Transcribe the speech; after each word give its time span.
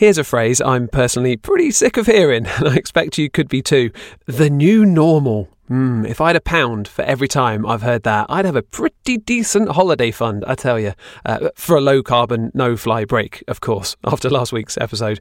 Here's 0.00 0.16
a 0.16 0.24
phrase 0.24 0.62
I'm 0.62 0.88
personally 0.88 1.36
pretty 1.36 1.70
sick 1.70 1.98
of 1.98 2.06
hearing, 2.06 2.46
and 2.56 2.66
I 2.66 2.74
expect 2.76 3.18
you 3.18 3.28
could 3.28 3.50
be 3.50 3.60
too. 3.60 3.90
The 4.24 4.48
new 4.48 4.86
normal. 4.86 5.50
Mm, 5.68 6.08
if 6.08 6.22
I 6.22 6.28
had 6.28 6.36
a 6.36 6.40
pound 6.40 6.88
for 6.88 7.02
every 7.02 7.28
time 7.28 7.66
I've 7.66 7.82
heard 7.82 8.04
that, 8.04 8.24
I'd 8.30 8.46
have 8.46 8.56
a 8.56 8.62
pretty 8.62 9.18
decent 9.18 9.72
holiday 9.72 10.10
fund, 10.10 10.42
I 10.46 10.54
tell 10.54 10.80
you. 10.80 10.94
Uh, 11.26 11.50
for 11.54 11.76
a 11.76 11.82
low 11.82 12.02
carbon, 12.02 12.50
no 12.54 12.78
fly 12.78 13.04
break, 13.04 13.44
of 13.46 13.60
course, 13.60 13.94
after 14.04 14.30
last 14.30 14.54
week's 14.54 14.78
episode. 14.78 15.20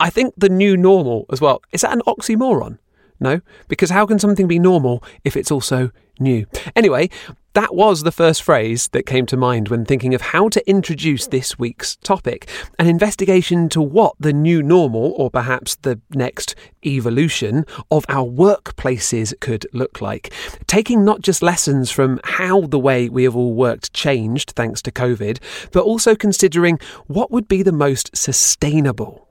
I 0.00 0.08
think 0.08 0.32
the 0.38 0.48
new 0.48 0.74
normal 0.74 1.26
as 1.30 1.42
well. 1.42 1.60
Is 1.72 1.82
that 1.82 1.92
an 1.92 2.00
oxymoron? 2.06 2.78
No, 3.20 3.42
because 3.68 3.90
how 3.90 4.06
can 4.06 4.18
something 4.18 4.48
be 4.48 4.58
normal 4.58 5.04
if 5.24 5.36
it's 5.36 5.50
also 5.50 5.90
new? 6.18 6.46
Anyway, 6.74 7.10
that 7.54 7.74
was 7.74 8.02
the 8.02 8.12
first 8.12 8.42
phrase 8.42 8.88
that 8.88 9.06
came 9.06 9.26
to 9.26 9.36
mind 9.36 9.68
when 9.68 9.84
thinking 9.84 10.12
of 10.14 10.20
how 10.20 10.48
to 10.48 10.68
introduce 10.68 11.28
this 11.28 11.58
week's 11.58 11.96
topic 11.96 12.48
an 12.78 12.88
investigation 12.88 13.68
to 13.68 13.80
what 13.80 14.14
the 14.18 14.32
new 14.32 14.62
normal, 14.62 15.12
or 15.16 15.30
perhaps 15.30 15.76
the 15.76 16.00
next 16.10 16.54
evolution, 16.84 17.64
of 17.90 18.04
our 18.08 18.26
workplaces 18.26 19.38
could 19.40 19.66
look 19.72 20.00
like. 20.00 20.32
Taking 20.66 21.04
not 21.04 21.22
just 21.22 21.42
lessons 21.42 21.90
from 21.90 22.20
how 22.24 22.62
the 22.62 22.78
way 22.78 23.08
we 23.08 23.24
have 23.24 23.36
all 23.36 23.54
worked 23.54 23.92
changed 23.92 24.50
thanks 24.50 24.82
to 24.82 24.90
COVID, 24.90 25.38
but 25.72 25.84
also 25.84 26.14
considering 26.14 26.78
what 27.06 27.30
would 27.30 27.48
be 27.48 27.62
the 27.62 27.72
most 27.72 28.16
sustainable 28.16 29.23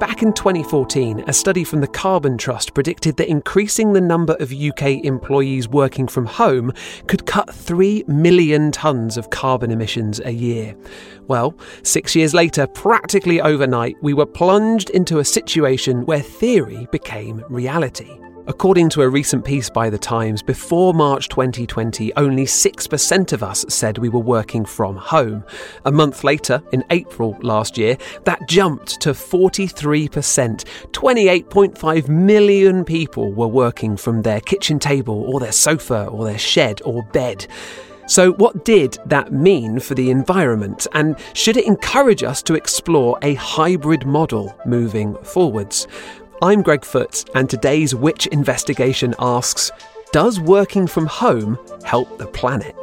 Back 0.00 0.22
in 0.22 0.32
2014, 0.32 1.24
a 1.28 1.32
study 1.34 1.62
from 1.62 1.82
the 1.82 1.86
Carbon 1.86 2.38
Trust 2.38 2.72
predicted 2.72 3.18
that 3.18 3.28
increasing 3.28 3.92
the 3.92 4.00
number 4.00 4.34
of 4.40 4.50
UK 4.50 5.04
employees 5.04 5.68
working 5.68 6.08
from 6.08 6.24
home 6.24 6.72
could 7.06 7.26
cut 7.26 7.52
3 7.54 8.04
million 8.08 8.70
tonnes 8.70 9.18
of 9.18 9.28
carbon 9.28 9.70
emissions 9.70 10.18
a 10.24 10.30
year. 10.30 10.74
Well, 11.28 11.54
six 11.82 12.16
years 12.16 12.32
later, 12.32 12.66
practically 12.66 13.42
overnight, 13.42 13.94
we 14.00 14.14
were 14.14 14.24
plunged 14.24 14.88
into 14.88 15.18
a 15.18 15.24
situation 15.24 16.06
where 16.06 16.20
theory 16.20 16.88
became 16.90 17.44
reality. 17.50 18.18
According 18.50 18.88
to 18.90 19.02
a 19.02 19.08
recent 19.08 19.44
piece 19.44 19.70
by 19.70 19.90
The 19.90 19.96
Times, 19.96 20.42
before 20.42 20.92
March 20.92 21.28
2020, 21.28 22.12
only 22.16 22.46
6% 22.46 23.32
of 23.32 23.44
us 23.44 23.64
said 23.68 23.96
we 23.96 24.08
were 24.08 24.18
working 24.18 24.64
from 24.64 24.96
home. 24.96 25.44
A 25.84 25.92
month 25.92 26.24
later, 26.24 26.60
in 26.72 26.82
April 26.90 27.38
last 27.42 27.78
year, 27.78 27.96
that 28.24 28.48
jumped 28.48 29.00
to 29.02 29.10
43%. 29.10 30.64
28.5 30.90 32.08
million 32.08 32.84
people 32.84 33.32
were 33.32 33.46
working 33.46 33.96
from 33.96 34.22
their 34.22 34.40
kitchen 34.40 34.80
table 34.80 35.32
or 35.32 35.38
their 35.38 35.52
sofa 35.52 36.06
or 36.06 36.24
their 36.24 36.36
shed 36.36 36.82
or 36.84 37.04
bed. 37.12 37.46
So, 38.10 38.32
what 38.32 38.64
did 38.64 38.98
that 39.06 39.32
mean 39.32 39.78
for 39.78 39.94
the 39.94 40.10
environment? 40.10 40.88
And 40.94 41.16
should 41.32 41.56
it 41.56 41.66
encourage 41.66 42.24
us 42.24 42.42
to 42.42 42.54
explore 42.54 43.16
a 43.22 43.34
hybrid 43.34 44.04
model 44.04 44.52
moving 44.66 45.14
forwards? 45.22 45.86
I'm 46.42 46.62
Greg 46.62 46.86
Foot, 46.86 47.28
and 47.34 47.50
today's 47.50 47.94
Which 47.94 48.26
investigation 48.28 49.14
asks 49.18 49.70
Does 50.10 50.40
working 50.40 50.86
from 50.86 51.04
home 51.06 51.58
help 51.84 52.16
the 52.16 52.28
planet? 52.28 52.74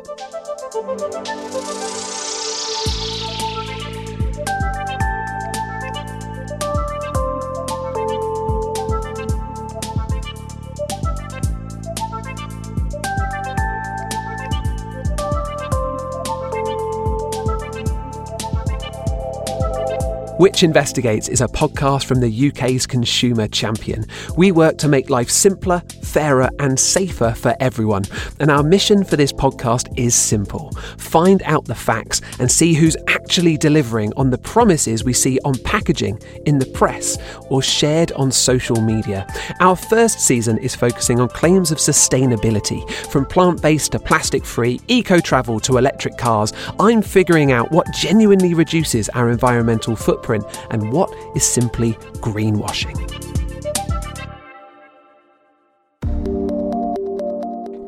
Which 20.37 20.61
Investigates 20.61 21.29
is 21.29 21.41
a 21.41 21.47
podcast 21.47 22.05
from 22.05 22.19
the 22.19 22.49
UK's 22.49 22.85
Consumer 22.85 23.47
Champion. 23.47 24.05
We 24.37 24.51
work 24.51 24.77
to 24.77 24.87
make 24.87 25.09
life 25.09 25.31
simpler, 25.31 25.81
fairer, 26.03 26.47
and 26.59 26.79
safer 26.79 27.31
for 27.31 27.55
everyone. 27.59 28.03
And 28.39 28.51
our 28.51 28.61
mission 28.61 29.03
for 29.03 29.15
this 29.15 29.33
podcast 29.33 29.91
is 29.97 30.13
simple 30.13 30.69
find 30.99 31.41
out 31.43 31.65
the 31.65 31.73
facts 31.73 32.21
and 32.39 32.51
see 32.51 32.75
who's 32.75 32.95
actually 33.07 33.57
delivering 33.57 34.13
on 34.15 34.29
the 34.29 34.37
promises 34.37 35.03
we 35.03 35.11
see 35.11 35.39
on 35.43 35.55
packaging, 35.63 36.21
in 36.45 36.59
the 36.59 36.67
press, 36.67 37.17
or 37.49 37.63
shared 37.63 38.11
on 38.11 38.31
social 38.31 38.79
media. 38.79 39.25
Our 39.59 39.75
first 39.75 40.19
season 40.19 40.59
is 40.59 40.75
focusing 40.75 41.19
on 41.19 41.29
claims 41.29 41.71
of 41.71 41.79
sustainability, 41.79 42.87
from 43.11 43.25
plant 43.25 43.63
based 43.63 43.93
to 43.93 43.99
plastic 43.99 44.45
free, 44.45 44.79
eco 44.87 45.19
travel 45.19 45.59
to 45.61 45.77
electric 45.77 46.15
cars. 46.17 46.53
I'm 46.79 47.01
figuring 47.01 47.51
out 47.51 47.71
what 47.71 47.91
genuinely 47.91 48.53
reduces 48.53 49.09
our 49.09 49.31
environmental 49.31 49.95
footprint 49.95 50.26
footprint 50.27 50.45
and 50.71 50.91
what 50.91 51.13
is 51.35 51.43
simply 51.43 51.93
greenwashing. 52.21 52.97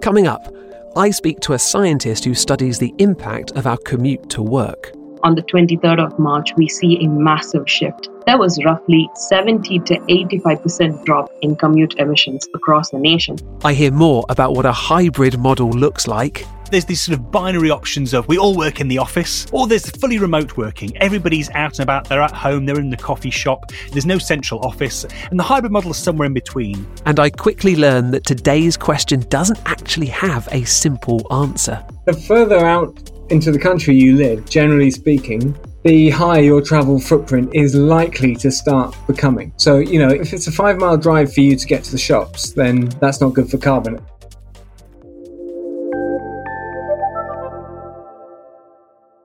Coming 0.02 0.28
up, 0.28 0.54
I 0.96 1.12
speak 1.12 1.40
to 1.42 1.54
a 1.54 1.60
scientist 1.60 2.26
who 2.26 2.34
studies 2.34 2.80
the 2.80 2.94
impact 2.98 3.52
of 3.52 3.68
our 3.68 3.78
commute 3.78 4.30
to 4.32 4.42
work. 4.42 4.92
On 5.24 5.36
the 5.36 5.44
23rd 5.44 6.00
of 6.06 6.18
March, 6.18 6.56
we 6.56 6.68
see 6.68 7.04
a 7.04 7.10
massive 7.10 7.70
shift. 7.70 8.10
There 8.30 8.38
was 8.38 8.64
roughly 8.64 9.10
70 9.16 9.80
to 9.80 9.98
85% 10.02 11.04
drop 11.04 11.32
in 11.42 11.56
commute 11.56 11.96
emissions 11.98 12.48
across 12.54 12.92
the 12.92 13.00
nation. 13.00 13.38
I 13.64 13.74
hear 13.74 13.90
more 13.90 14.24
about 14.30 14.54
what 14.54 14.68
a 14.68 14.72
hybrid 14.72 15.40
model 15.40 15.72
looks 15.72 16.08
like 16.08 16.46
there's 16.70 16.86
these 16.86 17.02
sort 17.02 17.18
of 17.18 17.32
binary 17.32 17.72
options 17.72 18.14
of 18.14 18.28
we 18.28 18.38
all 18.38 18.56
work 18.56 18.80
in 18.80 18.88
the 18.88 19.00
office, 19.00 19.48
or 19.52 19.66
there's 19.66 19.90
fully 19.90 20.20
remote 20.20 20.56
working. 20.58 20.96
Everybody's 20.98 21.50
out 21.56 21.80
and 21.80 21.80
about, 21.80 22.08
they're 22.08 22.22
at 22.22 22.30
home, 22.30 22.68
they're 22.68 22.80
in 22.80 22.92
the 22.92 22.98
coffee 22.98 23.32
shop, 23.32 23.72
there's 23.92 24.06
no 24.06 24.20
central 24.20 24.60
office, 24.60 25.04
and 25.32 25.40
the 25.40 25.44
hybrid 25.44 25.72
model 25.72 25.90
is 25.90 25.98
somewhere 25.98 26.28
in 26.28 26.34
between. 26.36 26.86
And 27.08 27.20
I 27.20 27.32
quickly 27.32 27.76
learned 27.76 28.14
that 28.14 28.24
today's 28.24 28.78
question 28.78 29.22
doesn't 29.30 29.58
actually 29.66 30.06
have 30.06 30.48
a 30.52 30.64
simple 30.66 31.26
answer. 31.34 31.84
The 32.06 32.14
further 32.14 32.64
out 32.64 33.12
into 33.32 33.52
the 33.52 33.58
country 33.58 33.96
you 33.96 34.18
live, 34.18 34.48
generally 34.48 34.92
speaking, 34.92 35.58
the 35.84 36.10
higher 36.10 36.42
your 36.42 36.62
travel 36.62 37.00
footprint 37.00 37.52
is 37.54 37.74
likely 37.76 38.36
to 38.36 38.52
start 38.52 38.96
becoming. 39.08 39.54
So, 39.58 39.78
you 39.78 40.00
know, 40.00 40.10
if 40.10 40.34
it's 40.34 40.48
a 40.48 40.52
five 40.52 40.78
mile 40.78 40.98
drive 40.98 41.34
for 41.34 41.42
you 41.42 41.56
to 41.56 41.66
get 41.66 41.84
to 41.86 41.92
the 41.92 41.98
shops, 41.98 42.52
then 42.52 42.88
that's 43.00 43.22
not 43.22 43.34
good 43.34 43.50
for 43.50 43.58
carbon. 43.58 44.00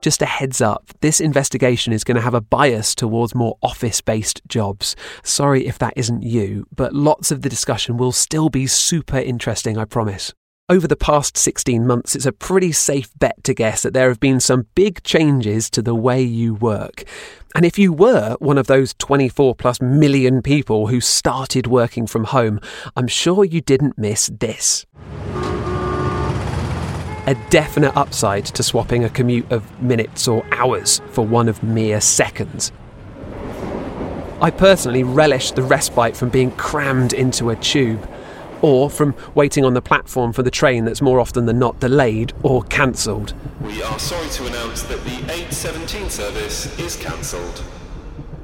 Just 0.01 0.21
a 0.21 0.27
heads 0.27 0.61
up, 0.61 0.91
this 1.01 1.19
investigation 1.19 1.91
is 1.91 2.03
going 2.03 2.15
to 2.15 2.21
have 2.21 2.35
a 2.35 2.41
bias 2.41 2.93
towards 2.93 3.33
more 3.33 3.57
office 3.63 4.01
based 4.01 4.39
jobs. 4.47 4.95
Sorry 5.23 5.65
if 5.65 5.79
that 5.79 5.93
isn't 5.95 6.21
you, 6.21 6.67
but 6.75 6.93
lots 6.93 7.31
of 7.31 7.41
the 7.41 7.49
discussion 7.49 7.97
will 7.97 8.11
still 8.11 8.49
be 8.49 8.67
super 8.67 9.17
interesting, 9.17 9.79
I 9.79 9.85
promise. 9.85 10.31
Over 10.67 10.87
the 10.87 10.95
past 10.95 11.37
16 11.37 11.85
months, 11.85 12.15
it's 12.15 12.25
a 12.25 12.31
pretty 12.31 12.71
safe 12.71 13.11
bet 13.19 13.43
to 13.43 13.53
guess 13.53 13.83
that 13.83 13.93
there 13.93 14.09
have 14.09 14.19
been 14.19 14.39
some 14.39 14.65
big 14.73 15.03
changes 15.03 15.69
to 15.69 15.83
the 15.83 15.93
way 15.93 16.23
you 16.23 16.55
work. 16.55 17.03
And 17.53 17.63
if 17.63 17.77
you 17.77 17.93
were 17.93 18.35
one 18.39 18.57
of 18.57 18.65
those 18.65 18.95
24 18.95 19.53
plus 19.53 19.79
million 19.79 20.41
people 20.41 20.87
who 20.87 21.01
started 21.01 21.67
working 21.67 22.07
from 22.07 22.23
home, 22.23 22.59
I'm 22.95 23.07
sure 23.07 23.45
you 23.45 23.61
didn't 23.61 23.99
miss 23.99 24.31
this 24.39 24.87
a 27.27 27.35
definite 27.49 27.95
upside 27.97 28.45
to 28.45 28.61
swapping 28.61 29.03
a 29.03 29.09
commute 29.09 29.51
of 29.51 29.81
minutes 29.81 30.27
or 30.27 30.45
hours 30.51 31.01
for 31.09 31.25
one 31.25 31.49
of 31.49 31.63
mere 31.63 31.99
seconds. 31.99 32.71
I 34.41 34.51
personally 34.51 35.03
relish 35.03 35.51
the 35.51 35.63
respite 35.63 36.15
from 36.15 36.29
being 36.29 36.51
crammed 36.51 37.13
into 37.13 37.49
a 37.49 37.55
tube. 37.55 38.07
Or 38.65 38.89
from 38.89 39.13
waiting 39.35 39.63
on 39.63 39.75
the 39.75 39.81
platform 39.81 40.33
for 40.33 40.41
the 40.41 40.49
train 40.49 40.85
that's 40.85 40.99
more 40.99 41.19
often 41.19 41.45
than 41.45 41.59
not 41.59 41.79
delayed 41.79 42.33
or 42.41 42.63
cancelled. 42.63 43.31
We 43.61 43.83
are 43.83 43.99
sorry 43.99 44.27
to 44.29 44.47
announce 44.47 44.81
that 44.83 45.03
the 45.03 45.17
817 45.31 46.09
service 46.09 46.79
is 46.79 46.95
cancelled. 46.95 47.63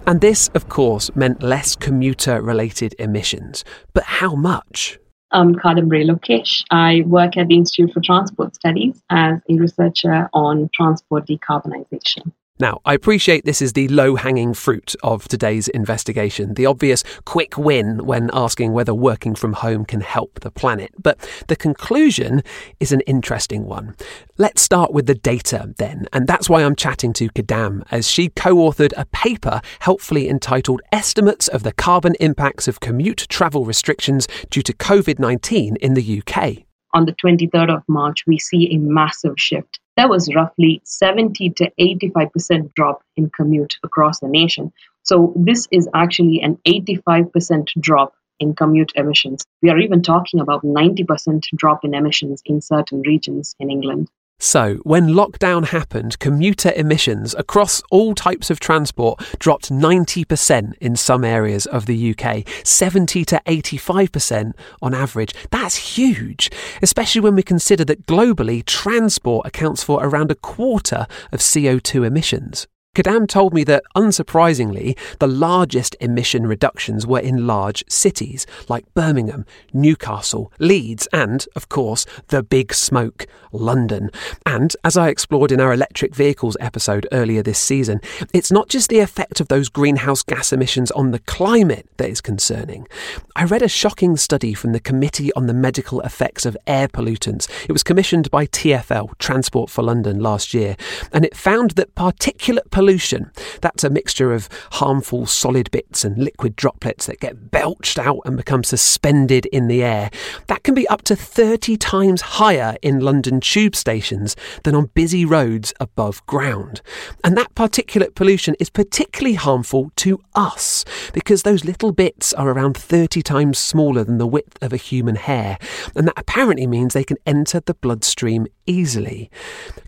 And 0.06 0.22
this, 0.22 0.50
of 0.50 0.70
course, 0.70 1.10
meant 1.16 1.42
less 1.42 1.76
commuter 1.76 2.40
related 2.40 2.94
emissions. 3.00 3.66
But 3.94 4.04
how 4.04 4.36
much? 4.36 5.00
I'm 5.32 5.56
Kadambari 5.56 6.06
Lokesh. 6.06 6.66
I 6.70 7.02
work 7.08 7.36
at 7.36 7.48
the 7.48 7.56
Institute 7.56 7.92
for 7.92 8.02
Transport 8.02 8.54
Studies 8.54 9.02
as 9.10 9.40
a 9.50 9.56
researcher 9.56 10.30
on 10.34 10.70
transport 10.72 11.26
decarbonization. 11.26 12.32
Now, 12.62 12.80
I 12.86 12.94
appreciate 12.94 13.44
this 13.44 13.60
is 13.60 13.74
the 13.74 13.88
low 13.88 14.16
hanging 14.16 14.54
fruit 14.54 14.96
of 15.02 15.28
today's 15.28 15.68
investigation, 15.70 16.54
the 16.54 16.68
obvious 16.68 17.04
quick 17.26 17.58
win 17.58 18.06
when 18.06 18.30
asking 18.34 18.72
whether 18.72 18.94
working 18.94 19.34
from 19.34 19.54
home 19.54 19.84
can 19.84 20.02
help 20.02 20.42
the 20.42 20.52
planet. 20.52 20.92
But 21.02 21.18
the 21.48 21.56
conclusion 21.56 22.44
is 22.80 22.92
an 22.92 23.02
interesting 23.02 23.66
one. 23.66 23.96
Let's 24.38 24.62
start 24.62 24.94
with 24.94 25.08
the 25.08 25.16
data 25.16 25.74
then, 25.80 26.06
and 26.14 26.28
that's 26.28 26.50
why 26.52 26.64
I'm 26.64 26.76
chatting 26.76 27.14
to 27.14 27.30
Kadam, 27.30 27.82
as 27.90 28.08
she 28.08 28.30
co 28.30 28.54
authored 28.58 28.94
a 28.96 29.06
paper 29.06 29.60
helpfully 29.80 30.30
entitled 30.30 30.82
Estimates 30.92 31.48
of 31.48 31.64
the 31.64 31.74
Carbon 31.74 32.14
Impacts 32.20 32.68
of 32.68 32.80
Commute 32.80 33.26
Travel 33.28 33.66
Restrictions 33.66 34.28
Due 34.52 34.62
to 34.62 34.74
COVID 34.74 35.18
19 35.18 35.78
in 35.78 35.96
the 35.96 36.22
UK. 36.22 36.58
On 36.94 37.06
the 37.06 37.14
23rd 37.14 37.76
of 37.76 37.84
March, 37.88 38.26
we 38.28 38.38
see 38.38 38.72
a 38.72 38.78
massive 38.78 39.34
shift 39.38 39.80
there 40.02 40.10
was 40.10 40.34
roughly 40.34 40.82
70 40.84 41.52
to 41.52 41.72
85% 41.80 42.74
drop 42.74 43.04
in 43.18 43.30
commute 43.30 43.76
across 43.84 44.20
the 44.20 44.28
nation. 44.28 44.74
So 45.04 45.32
this 45.36 45.68
is 45.72 45.88
actually 45.94 46.42
an 46.42 46.58
85% 46.68 47.68
drop 47.80 48.16
in 48.40 48.56
commute 48.56 48.92
emissions. 48.96 49.46
We 49.62 49.70
are 49.70 49.78
even 49.78 50.02
talking 50.02 50.40
about 50.40 50.64
90% 50.64 51.44
drop 51.56 51.86
in 51.86 51.94
emissions 51.94 52.42
in 52.48 52.62
certain 52.62 53.04
regions 53.04 53.56
in 53.60 53.70
England. 53.70 54.10
So, 54.44 54.78
when 54.78 55.10
lockdown 55.10 55.66
happened, 55.68 56.18
commuter 56.18 56.74
emissions 56.76 57.36
across 57.36 57.84
all 57.92 58.16
types 58.16 58.50
of 58.50 58.60
transport 58.60 59.20
dropped 59.38 59.72
90% 59.72 60.74
in 60.82 60.96
some 60.96 61.24
areas 61.24 61.68
of 61.68 61.86
the 61.86 62.16
UK, 62.16 62.48
70 62.64 63.24
to 63.26 63.40
85% 63.46 64.54
on 64.82 64.96
average. 64.96 65.36
That's 65.52 65.96
huge, 65.96 66.50
especially 66.82 67.22
when 67.22 67.36
we 67.36 67.44
consider 67.44 67.86
that 67.86 68.08
globally, 68.08 68.66
transport 68.66 69.46
accounts 69.46 69.84
for 69.84 70.04
around 70.04 70.32
a 70.32 70.36
quarter 70.36 71.06
of 71.32 71.40
CO2 71.40 72.04
emissions. 72.04 72.66
Kadam 72.94 73.26
told 73.26 73.54
me 73.54 73.64
that, 73.64 73.84
unsurprisingly, 73.96 74.98
the 75.20 75.28
largest 75.28 75.96
emission 76.02 76.46
reductions 76.46 77.08
were 77.08 77.22
in 77.22 77.48
large 77.48 77.86
cities 77.88 78.46
like 78.68 78.94
Birmingham, 78.94 79.46
Newcastle, 79.72 80.52
Leeds, 80.60 81.08
and, 81.14 81.46
of 81.56 81.70
course, 81.70 82.06
the 82.28 82.44
big 82.44 82.74
smoke, 82.74 83.28
London. 83.54 84.12
And, 84.46 84.76
as 84.84 84.98
I 84.98 85.08
explored 85.08 85.54
in 85.54 85.62
our 85.62 85.72
electric 85.72 86.14
vehicles 86.14 86.58
episode 86.60 87.08
earlier 87.14 87.42
this 87.42 87.60
season, 87.60 88.02
it's 88.34 88.52
not 88.52 88.68
just 88.68 88.90
the 88.90 89.00
effect 89.00 89.40
of 89.40 89.48
those 89.48 89.70
greenhouse 89.70 90.22
gas 90.22 90.52
emissions 90.52 90.92
on 90.92 91.12
the 91.12 91.20
climate 91.20 91.88
that 91.96 92.10
is 92.10 92.20
concerning. 92.20 92.90
I 93.38 93.46
read 93.46 93.62
a 93.62 93.70
shocking 93.70 94.18
study 94.18 94.54
from 94.54 94.74
the 94.74 94.82
Committee 94.82 95.32
on 95.32 95.48
the 95.48 95.54
Medical 95.54 96.02
Effects 96.02 96.46
of 96.46 96.58
Air 96.68 96.90
Pollutants. 96.90 97.48
It 97.70 97.72
was 97.72 97.84
commissioned 97.84 98.30
by 98.30 98.48
TfL, 98.48 99.18
Transport 99.18 99.70
for 99.70 99.82
London, 99.82 100.20
last 100.20 100.54
year, 100.54 100.76
and 101.14 101.24
it 101.24 101.38
found 101.38 101.72
that 101.72 101.96
particulate 101.96 102.70
pollution. 102.82 103.30
That's 103.62 103.84
a 103.84 103.92
mixture 103.92 104.34
of 104.34 104.50
harmful 104.72 105.28
solid 105.28 105.70
bits 105.70 106.04
and 106.04 106.18
liquid 106.18 106.56
droplets 106.56 107.06
that 107.06 107.20
get 107.20 107.52
belched 107.52 108.00
out 108.00 108.22
and 108.26 108.36
become 108.36 108.64
suspended 108.64 109.46
in 109.46 109.68
the 109.68 109.84
air. 109.84 110.10
That 110.48 110.64
can 110.64 110.74
be 110.74 110.88
up 110.88 111.04
to 111.04 111.16
30 111.16 111.78
times 111.78 112.22
higher 112.22 112.76
in 112.82 113.00
London 113.00 113.40
tube 113.40 113.76
stations 113.76 114.36
than 114.64 114.74
on 114.74 114.90
busy 114.96 115.26
roads 115.26 115.76
above 115.80 116.26
ground. 116.26 116.82
And 117.24 117.38
that 117.38 117.54
particulate 117.54 118.16
pollution 118.16 118.56
is 118.60 118.72
particularly 118.72 119.36
harmful 119.36 119.92
to 119.98 120.20
us 120.34 120.84
because 121.14 121.44
those 121.44 121.64
little 121.64 121.92
bits 121.92 122.34
are 122.34 122.50
around 122.50 122.76
30 122.76 123.22
times 123.22 123.60
smaller 123.60 124.04
than 124.04 124.18
the 124.18 124.26
width 124.26 124.58
of 124.60 124.74
a 124.74 124.78
human 124.78 125.18
hair. 125.18 125.60
And 125.96 126.08
that 126.08 126.18
apparently 126.18 126.66
means 126.66 126.96
they 126.96 127.04
can 127.04 127.18
enter 127.28 127.60
the 127.60 127.76
bloodstream 127.76 128.48
easily. 128.66 129.30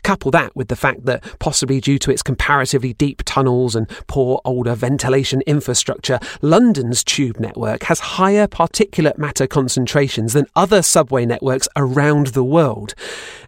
Couple 0.03 0.29
that 0.29 0.55
with 0.55 0.67
the 0.67 0.75
fact 0.75 1.05
that, 1.05 1.23
possibly 1.39 1.79
due 1.79 1.97
to 1.97 2.11
its 2.11 2.21
deep 2.91 3.21
tunnels 3.23 3.75
and 3.75 3.87
poor 4.07 4.41
older 4.43 4.75
ventilation 4.75 5.41
infrastructure, 5.47 6.19
London's 6.41 7.03
tube 7.03 7.39
network 7.39 7.83
has 7.83 7.99
higher 7.99 8.47
particulate 8.47 9.17
matter 9.17 9.47
concentrations 9.47 10.33
than 10.33 10.47
other 10.55 10.81
subway 10.81 11.25
networks 11.25 11.69
around 11.77 12.27
the 12.27 12.43
world. 12.43 12.95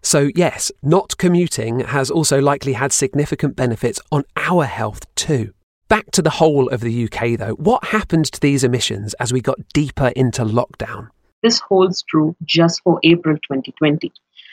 So, 0.02 0.30
yes, 0.36 0.72
not 0.82 1.18
commuting 1.18 1.82
has 1.82 2.10
also 2.12 2.40
likely 2.40 2.74
had 2.74 2.94
significant 2.94 3.56
benefits 3.56 4.00
on 4.12 4.24
our 4.38 4.66
health 4.66 5.04
too. 5.16 5.54
Back 5.88 6.12
to 6.12 6.22
the 6.22 6.30
whole 6.30 6.70
of 6.70 6.82
the 6.82 7.06
UK 7.06 7.38
though, 7.38 7.56
what 7.56 7.84
happened 7.86 8.32
to 8.32 8.40
these 8.40 8.64
emissions 8.64 9.14
as 9.16 9.34
we 9.34 9.42
got 9.42 9.60
deeper 9.74 10.08
into 10.16 10.44
lockdown? 10.46 11.10
This 11.44 11.60
holds 11.60 12.04
true 12.04 12.36
just 12.44 12.82
for 12.84 13.00
April 13.04 13.36
2020 13.36 14.12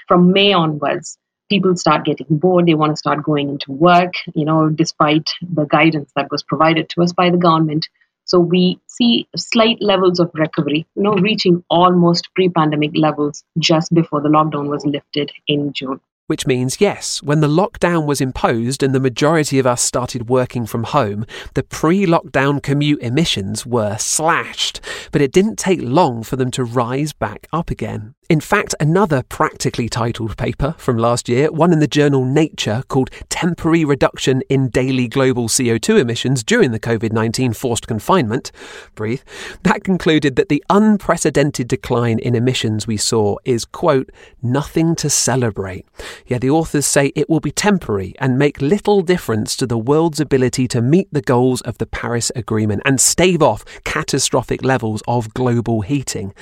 from 0.08 0.32
May 0.32 0.52
onwards, 0.52 1.18
people 1.50 1.76
start 1.76 2.04
getting 2.04 2.26
bored. 2.30 2.66
They 2.66 2.74
want 2.74 2.92
to 2.92 2.96
start 2.96 3.22
going 3.22 3.48
into 3.48 3.72
work, 3.72 4.12
you 4.34 4.44
know, 4.44 4.68
despite 4.68 5.30
the 5.42 5.64
guidance 5.64 6.10
that 6.16 6.30
was 6.30 6.42
provided 6.42 6.88
to 6.90 7.02
us 7.02 7.12
by 7.12 7.30
the 7.30 7.36
government. 7.36 7.88
So 8.24 8.38
we 8.38 8.80
see 8.86 9.28
slight 9.36 9.78
levels 9.80 10.20
of 10.20 10.30
recovery, 10.34 10.86
you 10.94 11.02
know, 11.02 11.14
reaching 11.14 11.64
almost 11.68 12.28
pre-pandemic 12.34 12.92
levels 12.94 13.44
just 13.58 13.92
before 13.92 14.20
the 14.20 14.28
lockdown 14.28 14.68
was 14.68 14.86
lifted 14.86 15.32
in 15.48 15.72
June. 15.72 16.00
Which 16.28 16.46
means, 16.46 16.80
yes, 16.80 17.22
when 17.22 17.40
the 17.40 17.48
lockdown 17.48 18.06
was 18.06 18.20
imposed 18.20 18.82
and 18.82 18.94
the 18.94 19.00
majority 19.00 19.58
of 19.58 19.66
us 19.66 19.82
started 19.82 20.30
working 20.30 20.66
from 20.66 20.84
home, 20.84 21.26
the 21.54 21.64
pre 21.64 22.06
lockdown 22.06 22.62
commute 22.62 23.02
emissions 23.02 23.66
were 23.66 23.98
slashed. 23.98 24.80
But 25.10 25.20
it 25.20 25.32
didn't 25.32 25.58
take 25.58 25.80
long 25.82 26.22
for 26.22 26.36
them 26.36 26.50
to 26.52 26.64
rise 26.64 27.12
back 27.12 27.48
up 27.52 27.70
again. 27.70 28.14
In 28.32 28.40
fact, 28.40 28.74
another 28.80 29.22
practically 29.24 29.90
titled 29.90 30.38
paper 30.38 30.74
from 30.78 30.96
last 30.96 31.28
year, 31.28 31.52
one 31.52 31.70
in 31.70 31.80
the 31.80 31.86
journal 31.86 32.24
Nature 32.24 32.82
called 32.88 33.10
Temporary 33.28 33.84
Reduction 33.84 34.40
in 34.48 34.70
Daily 34.70 35.06
Global 35.06 35.48
CO2 35.48 36.00
Emissions 36.00 36.42
During 36.42 36.70
the 36.70 36.80
COVID 36.80 37.12
19 37.12 37.52
Forced 37.52 37.86
Confinement, 37.86 38.50
breathe, 38.94 39.20
that 39.64 39.84
concluded 39.84 40.36
that 40.36 40.48
the 40.48 40.64
unprecedented 40.70 41.68
decline 41.68 42.18
in 42.20 42.34
emissions 42.34 42.86
we 42.86 42.96
saw 42.96 43.36
is, 43.44 43.66
quote, 43.66 44.08
nothing 44.40 44.96
to 44.96 45.10
celebrate. 45.10 45.84
Yet 46.26 46.40
the 46.40 46.48
authors 46.48 46.86
say 46.86 47.12
it 47.14 47.28
will 47.28 47.40
be 47.40 47.52
temporary 47.52 48.14
and 48.18 48.38
make 48.38 48.62
little 48.62 49.02
difference 49.02 49.54
to 49.56 49.66
the 49.66 49.76
world's 49.76 50.20
ability 50.20 50.66
to 50.68 50.80
meet 50.80 51.12
the 51.12 51.20
goals 51.20 51.60
of 51.60 51.76
the 51.76 51.86
Paris 51.86 52.32
Agreement 52.34 52.80
and 52.86 52.98
stave 52.98 53.42
off 53.42 53.62
catastrophic 53.84 54.64
levels 54.64 55.02
of 55.06 55.34
global 55.34 55.82
heating. 55.82 56.32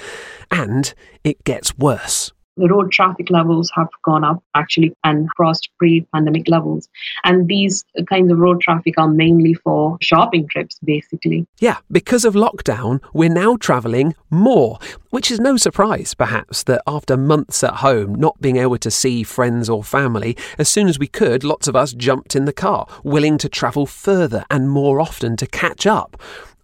And 0.52 0.94
it 1.24 1.42
gets 1.44 1.76
worse 1.76 2.32
the 2.60 2.68
road 2.68 2.92
traffic 2.92 3.30
levels 3.30 3.70
have 3.74 3.88
gone 4.04 4.22
up 4.22 4.42
actually 4.54 4.94
and 5.04 5.28
crossed 5.30 5.70
pre 5.78 6.06
pandemic 6.12 6.48
levels. 6.48 6.88
And 7.24 7.48
these 7.48 7.84
kinds 8.08 8.30
of 8.30 8.38
road 8.38 8.60
traffic 8.60 8.94
are 8.98 9.08
mainly 9.08 9.54
for 9.54 9.96
shopping 10.00 10.46
trips, 10.46 10.78
basically. 10.84 11.46
Yeah, 11.58 11.78
because 11.90 12.24
of 12.24 12.34
lockdown, 12.34 13.00
we're 13.12 13.30
now 13.30 13.56
travelling 13.56 14.14
more, 14.30 14.78
which 15.10 15.30
is 15.30 15.40
no 15.40 15.56
surprise, 15.56 16.14
perhaps, 16.14 16.62
that 16.64 16.82
after 16.86 17.16
months 17.16 17.64
at 17.64 17.76
home, 17.76 18.14
not 18.14 18.40
being 18.40 18.56
able 18.56 18.78
to 18.78 18.90
see 18.90 19.22
friends 19.22 19.68
or 19.68 19.82
family, 19.82 20.36
as 20.58 20.68
soon 20.68 20.88
as 20.88 20.98
we 20.98 21.06
could, 21.06 21.42
lots 21.42 21.66
of 21.66 21.76
us 21.76 21.92
jumped 21.92 22.36
in 22.36 22.44
the 22.44 22.52
car, 22.52 22.86
willing 23.02 23.38
to 23.38 23.48
travel 23.48 23.86
further 23.86 24.44
and 24.50 24.70
more 24.70 25.00
often 25.00 25.36
to 25.36 25.46
catch 25.46 25.86
up 25.86 26.20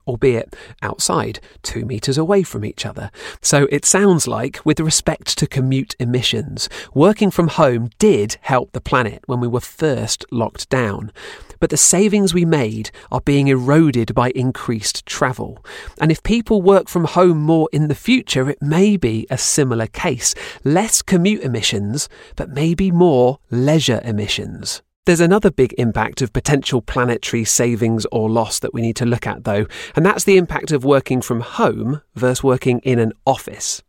albeit 0.06 0.54
outside, 0.82 1.40
two 1.62 1.84
metres 1.84 2.18
away 2.18 2.42
from 2.42 2.64
each 2.64 2.86
other. 2.86 3.10
So 3.40 3.66
it 3.70 3.84
sounds 3.84 4.26
like, 4.28 4.64
with 4.64 4.80
respect 4.80 5.36
to 5.38 5.46
commute 5.46 5.94
emissions, 5.98 6.68
working 6.94 7.30
from 7.30 7.48
home 7.48 7.90
did 7.98 8.36
help 8.42 8.72
the 8.72 8.80
planet 8.80 9.22
when 9.26 9.40
we 9.40 9.48
were 9.48 9.60
first 9.60 10.25
locked 10.30 10.68
down. 10.68 11.12
But 11.58 11.70
the 11.70 11.76
savings 11.76 12.34
we 12.34 12.44
made 12.44 12.90
are 13.10 13.20
being 13.20 13.48
eroded 13.48 14.14
by 14.14 14.30
increased 14.30 15.06
travel. 15.06 15.64
And 16.00 16.10
if 16.10 16.22
people 16.22 16.62
work 16.62 16.88
from 16.88 17.04
home 17.04 17.38
more 17.38 17.68
in 17.72 17.88
the 17.88 17.94
future, 17.94 18.48
it 18.50 18.60
may 18.60 18.96
be 18.96 19.26
a 19.30 19.38
similar 19.38 19.86
case. 19.86 20.34
Less 20.64 21.02
commute 21.02 21.42
emissions, 21.42 22.08
but 22.36 22.50
maybe 22.50 22.90
more 22.90 23.38
leisure 23.50 24.00
emissions. 24.04 24.82
There's 25.06 25.20
another 25.20 25.52
big 25.52 25.72
impact 25.78 26.20
of 26.20 26.32
potential 26.32 26.82
planetary 26.82 27.44
savings 27.44 28.06
or 28.10 28.28
loss 28.28 28.58
that 28.58 28.75
we 28.75 28.82
need 28.82 28.96
to 28.96 29.06
look 29.06 29.25
at, 29.25 29.44
though, 29.44 29.66
and 29.94 30.04
that's 30.04 30.25
the 30.25 30.36
impact 30.36 30.72
of 30.72 30.84
working 30.84 31.22
from 31.22 31.42
home 31.42 32.02
versus 32.16 32.42
working 32.42 32.80
in 32.80 32.98
an 32.98 33.12
office. 33.25 33.84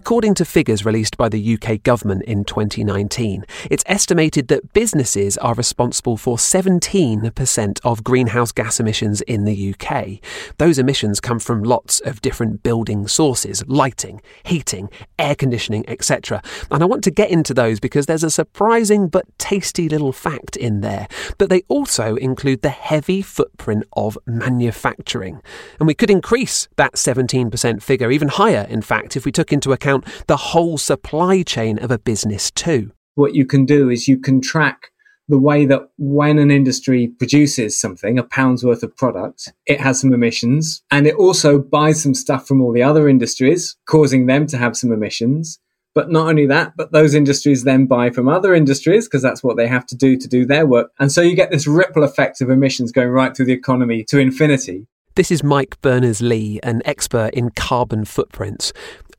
According 0.00 0.32
to 0.36 0.46
figures 0.46 0.86
released 0.86 1.18
by 1.18 1.28
the 1.28 1.54
UK 1.54 1.82
government 1.82 2.22
in 2.22 2.42
2019, 2.44 3.44
it's 3.70 3.84
estimated 3.84 4.48
that 4.48 4.72
businesses 4.72 5.36
are 5.36 5.52
responsible 5.52 6.16
for 6.16 6.38
17% 6.38 7.80
of 7.84 8.02
greenhouse 8.02 8.50
gas 8.50 8.80
emissions 8.80 9.20
in 9.20 9.44
the 9.44 9.74
UK. 9.74 10.18
Those 10.56 10.78
emissions 10.78 11.20
come 11.20 11.38
from 11.38 11.62
lots 11.62 12.00
of 12.00 12.22
different 12.22 12.62
building 12.62 13.08
sources 13.08 13.62
lighting, 13.66 14.22
heating, 14.42 14.88
air 15.18 15.34
conditioning, 15.34 15.84
etc. 15.86 16.42
And 16.70 16.82
I 16.82 16.86
want 16.86 17.04
to 17.04 17.10
get 17.10 17.30
into 17.30 17.52
those 17.52 17.78
because 17.78 18.06
there's 18.06 18.24
a 18.24 18.30
surprising 18.30 19.08
but 19.08 19.26
tasty 19.38 19.86
little 19.86 20.12
fact 20.12 20.56
in 20.56 20.80
there. 20.80 21.08
But 21.36 21.50
they 21.50 21.60
also 21.68 22.16
include 22.16 22.62
the 22.62 22.70
heavy 22.70 23.20
footprint 23.20 23.84
of 23.92 24.16
manufacturing. 24.26 25.42
And 25.78 25.86
we 25.86 25.94
could 25.94 26.10
increase 26.10 26.68
that 26.76 26.94
17% 26.94 27.82
figure 27.82 28.10
even 28.10 28.28
higher, 28.28 28.66
in 28.70 28.80
fact, 28.80 29.14
if 29.14 29.26
we 29.26 29.30
took 29.30 29.52
into 29.52 29.72
account 29.72 29.89
the 30.26 30.36
whole 30.36 30.78
supply 30.78 31.42
chain 31.42 31.78
of 31.78 31.90
a 31.90 31.98
business 31.98 32.50
too. 32.50 32.92
What 33.14 33.34
you 33.34 33.44
can 33.44 33.66
do 33.66 33.90
is 33.90 34.08
you 34.08 34.18
can 34.18 34.40
track 34.40 34.90
the 35.30 35.38
way 35.38 35.64
that 35.64 35.88
when 35.96 36.38
an 36.38 36.50
industry 36.50 37.08
produces 37.18 37.78
something, 37.80 38.18
a 38.18 38.24
pound's 38.24 38.64
worth 38.64 38.82
of 38.82 38.96
product, 38.96 39.52
it 39.64 39.80
has 39.80 40.00
some 40.00 40.12
emissions 40.12 40.82
and 40.90 41.06
it 41.06 41.14
also 41.14 41.58
buys 41.58 42.02
some 42.02 42.14
stuff 42.14 42.46
from 42.46 42.60
all 42.60 42.72
the 42.72 42.82
other 42.82 43.08
industries, 43.08 43.76
causing 43.86 44.26
them 44.26 44.46
to 44.48 44.58
have 44.58 44.76
some 44.76 44.92
emissions. 44.92 45.60
But 45.94 46.10
not 46.10 46.28
only 46.28 46.46
that, 46.46 46.74
but 46.76 46.92
those 46.92 47.14
industries 47.14 47.64
then 47.64 47.86
buy 47.86 48.10
from 48.10 48.28
other 48.28 48.54
industries 48.54 49.06
because 49.06 49.22
that's 49.22 49.42
what 49.42 49.56
they 49.56 49.66
have 49.66 49.86
to 49.86 49.96
do 49.96 50.16
to 50.16 50.28
do 50.28 50.44
their 50.46 50.66
work. 50.66 50.92
And 50.98 51.10
so 51.10 51.20
you 51.20 51.34
get 51.34 51.50
this 51.50 51.66
ripple 51.66 52.04
effect 52.04 52.40
of 52.40 52.50
emissions 52.50 52.92
going 52.92 53.08
right 53.08 53.36
through 53.36 53.46
the 53.46 53.52
economy 53.52 54.04
to 54.08 54.18
infinity. 54.18 54.86
This 55.16 55.32
is 55.32 55.42
Mike 55.42 55.80
Berners 55.80 56.22
Lee, 56.22 56.60
an 56.62 56.82
expert 56.84 57.34
in 57.34 57.50
carbon 57.50 58.04
footprints 58.04 58.72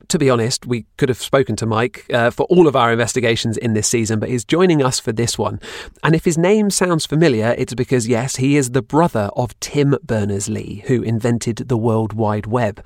to 0.08 0.18
be 0.18 0.30
honest, 0.30 0.66
we 0.66 0.86
could 0.96 1.08
have 1.08 1.20
spoken 1.20 1.56
to 1.56 1.66
Mike 1.66 2.06
uh, 2.12 2.30
for 2.30 2.44
all 2.44 2.66
of 2.66 2.76
our 2.76 2.92
investigations 2.92 3.56
in 3.56 3.74
this 3.74 3.88
season, 3.88 4.18
but 4.18 4.28
he's 4.28 4.44
joining 4.44 4.82
us 4.82 4.98
for 4.98 5.12
this 5.12 5.38
one. 5.38 5.60
And 6.02 6.14
if 6.14 6.24
his 6.24 6.38
name 6.38 6.70
sounds 6.70 7.06
familiar, 7.06 7.54
it's 7.58 7.74
because, 7.74 8.08
yes, 8.08 8.36
he 8.36 8.56
is 8.56 8.70
the 8.70 8.82
brother 8.82 9.30
of 9.36 9.58
Tim 9.60 9.96
Berners 10.02 10.48
Lee, 10.48 10.82
who 10.86 11.02
invented 11.02 11.68
the 11.68 11.76
World 11.76 12.12
Wide 12.12 12.46
Web. 12.46 12.84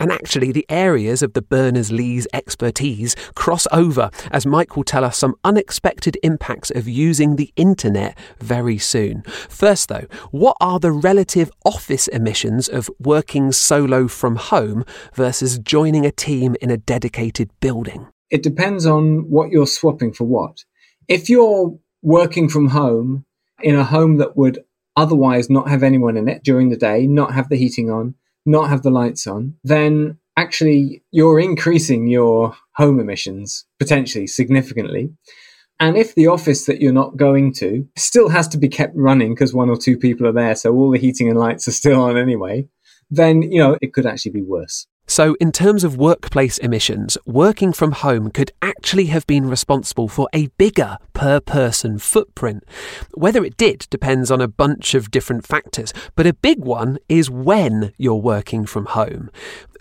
And 0.00 0.10
actually, 0.10 0.52
the 0.52 0.66
areas 0.68 1.22
of 1.22 1.32
the 1.32 1.42
Berners 1.42 1.90
Lee's 1.92 2.26
expertise 2.32 3.14
cross 3.34 3.66
over, 3.72 4.10
as 4.30 4.46
Mike 4.46 4.76
will 4.76 4.84
tell 4.84 5.04
us 5.04 5.18
some 5.18 5.34
unexpected 5.44 6.16
impacts 6.22 6.70
of 6.70 6.88
using 6.88 7.36
the 7.36 7.52
internet 7.56 8.16
very 8.40 8.78
soon. 8.78 9.22
First, 9.48 9.88
though, 9.88 10.06
what 10.30 10.56
are 10.60 10.78
the 10.78 10.92
relative 10.92 11.50
office 11.64 12.08
emissions 12.08 12.68
of 12.68 12.90
working 12.98 13.52
solo 13.52 14.08
from 14.08 14.36
home 14.36 14.84
versus 15.14 15.58
joining 15.58 16.04
a 16.06 16.10
team 16.10 16.53
in 16.56 16.70
a 16.70 16.76
dedicated 16.76 17.50
building? 17.60 18.08
It 18.30 18.42
depends 18.42 18.86
on 18.86 19.30
what 19.30 19.50
you're 19.50 19.66
swapping 19.66 20.12
for 20.12 20.24
what. 20.24 20.64
If 21.08 21.28
you're 21.28 21.78
working 22.02 22.48
from 22.48 22.68
home 22.68 23.24
in 23.62 23.76
a 23.76 23.84
home 23.84 24.16
that 24.18 24.36
would 24.36 24.64
otherwise 24.96 25.50
not 25.50 25.68
have 25.68 25.82
anyone 25.82 26.16
in 26.16 26.28
it 26.28 26.42
during 26.42 26.70
the 26.70 26.76
day, 26.76 27.06
not 27.06 27.34
have 27.34 27.48
the 27.48 27.56
heating 27.56 27.90
on, 27.90 28.14
not 28.46 28.68
have 28.68 28.82
the 28.82 28.90
lights 28.90 29.26
on, 29.26 29.54
then 29.64 30.18
actually 30.36 31.02
you're 31.10 31.40
increasing 31.40 32.06
your 32.06 32.56
home 32.74 33.00
emissions 33.00 33.64
potentially 33.78 34.26
significantly. 34.26 35.10
And 35.80 35.96
if 35.96 36.14
the 36.14 36.28
office 36.28 36.66
that 36.66 36.80
you're 36.80 36.92
not 36.92 37.16
going 37.16 37.52
to 37.54 37.86
still 37.96 38.28
has 38.28 38.46
to 38.48 38.58
be 38.58 38.68
kept 38.68 38.94
running 38.96 39.34
because 39.34 39.52
one 39.52 39.70
or 39.70 39.76
two 39.76 39.96
people 39.96 40.26
are 40.26 40.32
there, 40.32 40.54
so 40.54 40.72
all 40.74 40.90
the 40.90 40.98
heating 40.98 41.28
and 41.28 41.38
lights 41.38 41.66
are 41.66 41.72
still 41.72 42.00
on 42.00 42.16
anyway, 42.16 42.68
then, 43.10 43.42
you 43.42 43.58
know, 43.58 43.76
it 43.82 43.92
could 43.92 44.06
actually 44.06 44.32
be 44.32 44.42
worse. 44.42 44.86
So, 45.06 45.36
in 45.38 45.52
terms 45.52 45.84
of 45.84 45.98
workplace 45.98 46.56
emissions, 46.58 47.18
working 47.26 47.74
from 47.74 47.92
home 47.92 48.30
could 48.30 48.52
actually 48.62 49.06
have 49.06 49.26
been 49.26 49.48
responsible 49.48 50.08
for 50.08 50.28
a 50.32 50.46
bigger 50.56 50.96
per 51.12 51.40
person 51.40 51.98
footprint. 51.98 52.64
Whether 53.12 53.44
it 53.44 53.58
did 53.58 53.86
depends 53.90 54.30
on 54.30 54.40
a 54.40 54.48
bunch 54.48 54.94
of 54.94 55.10
different 55.10 55.46
factors, 55.46 55.92
but 56.16 56.26
a 56.26 56.32
big 56.32 56.64
one 56.64 56.98
is 57.08 57.30
when 57.30 57.92
you're 57.98 58.14
working 58.14 58.64
from 58.64 58.86
home. 58.86 59.30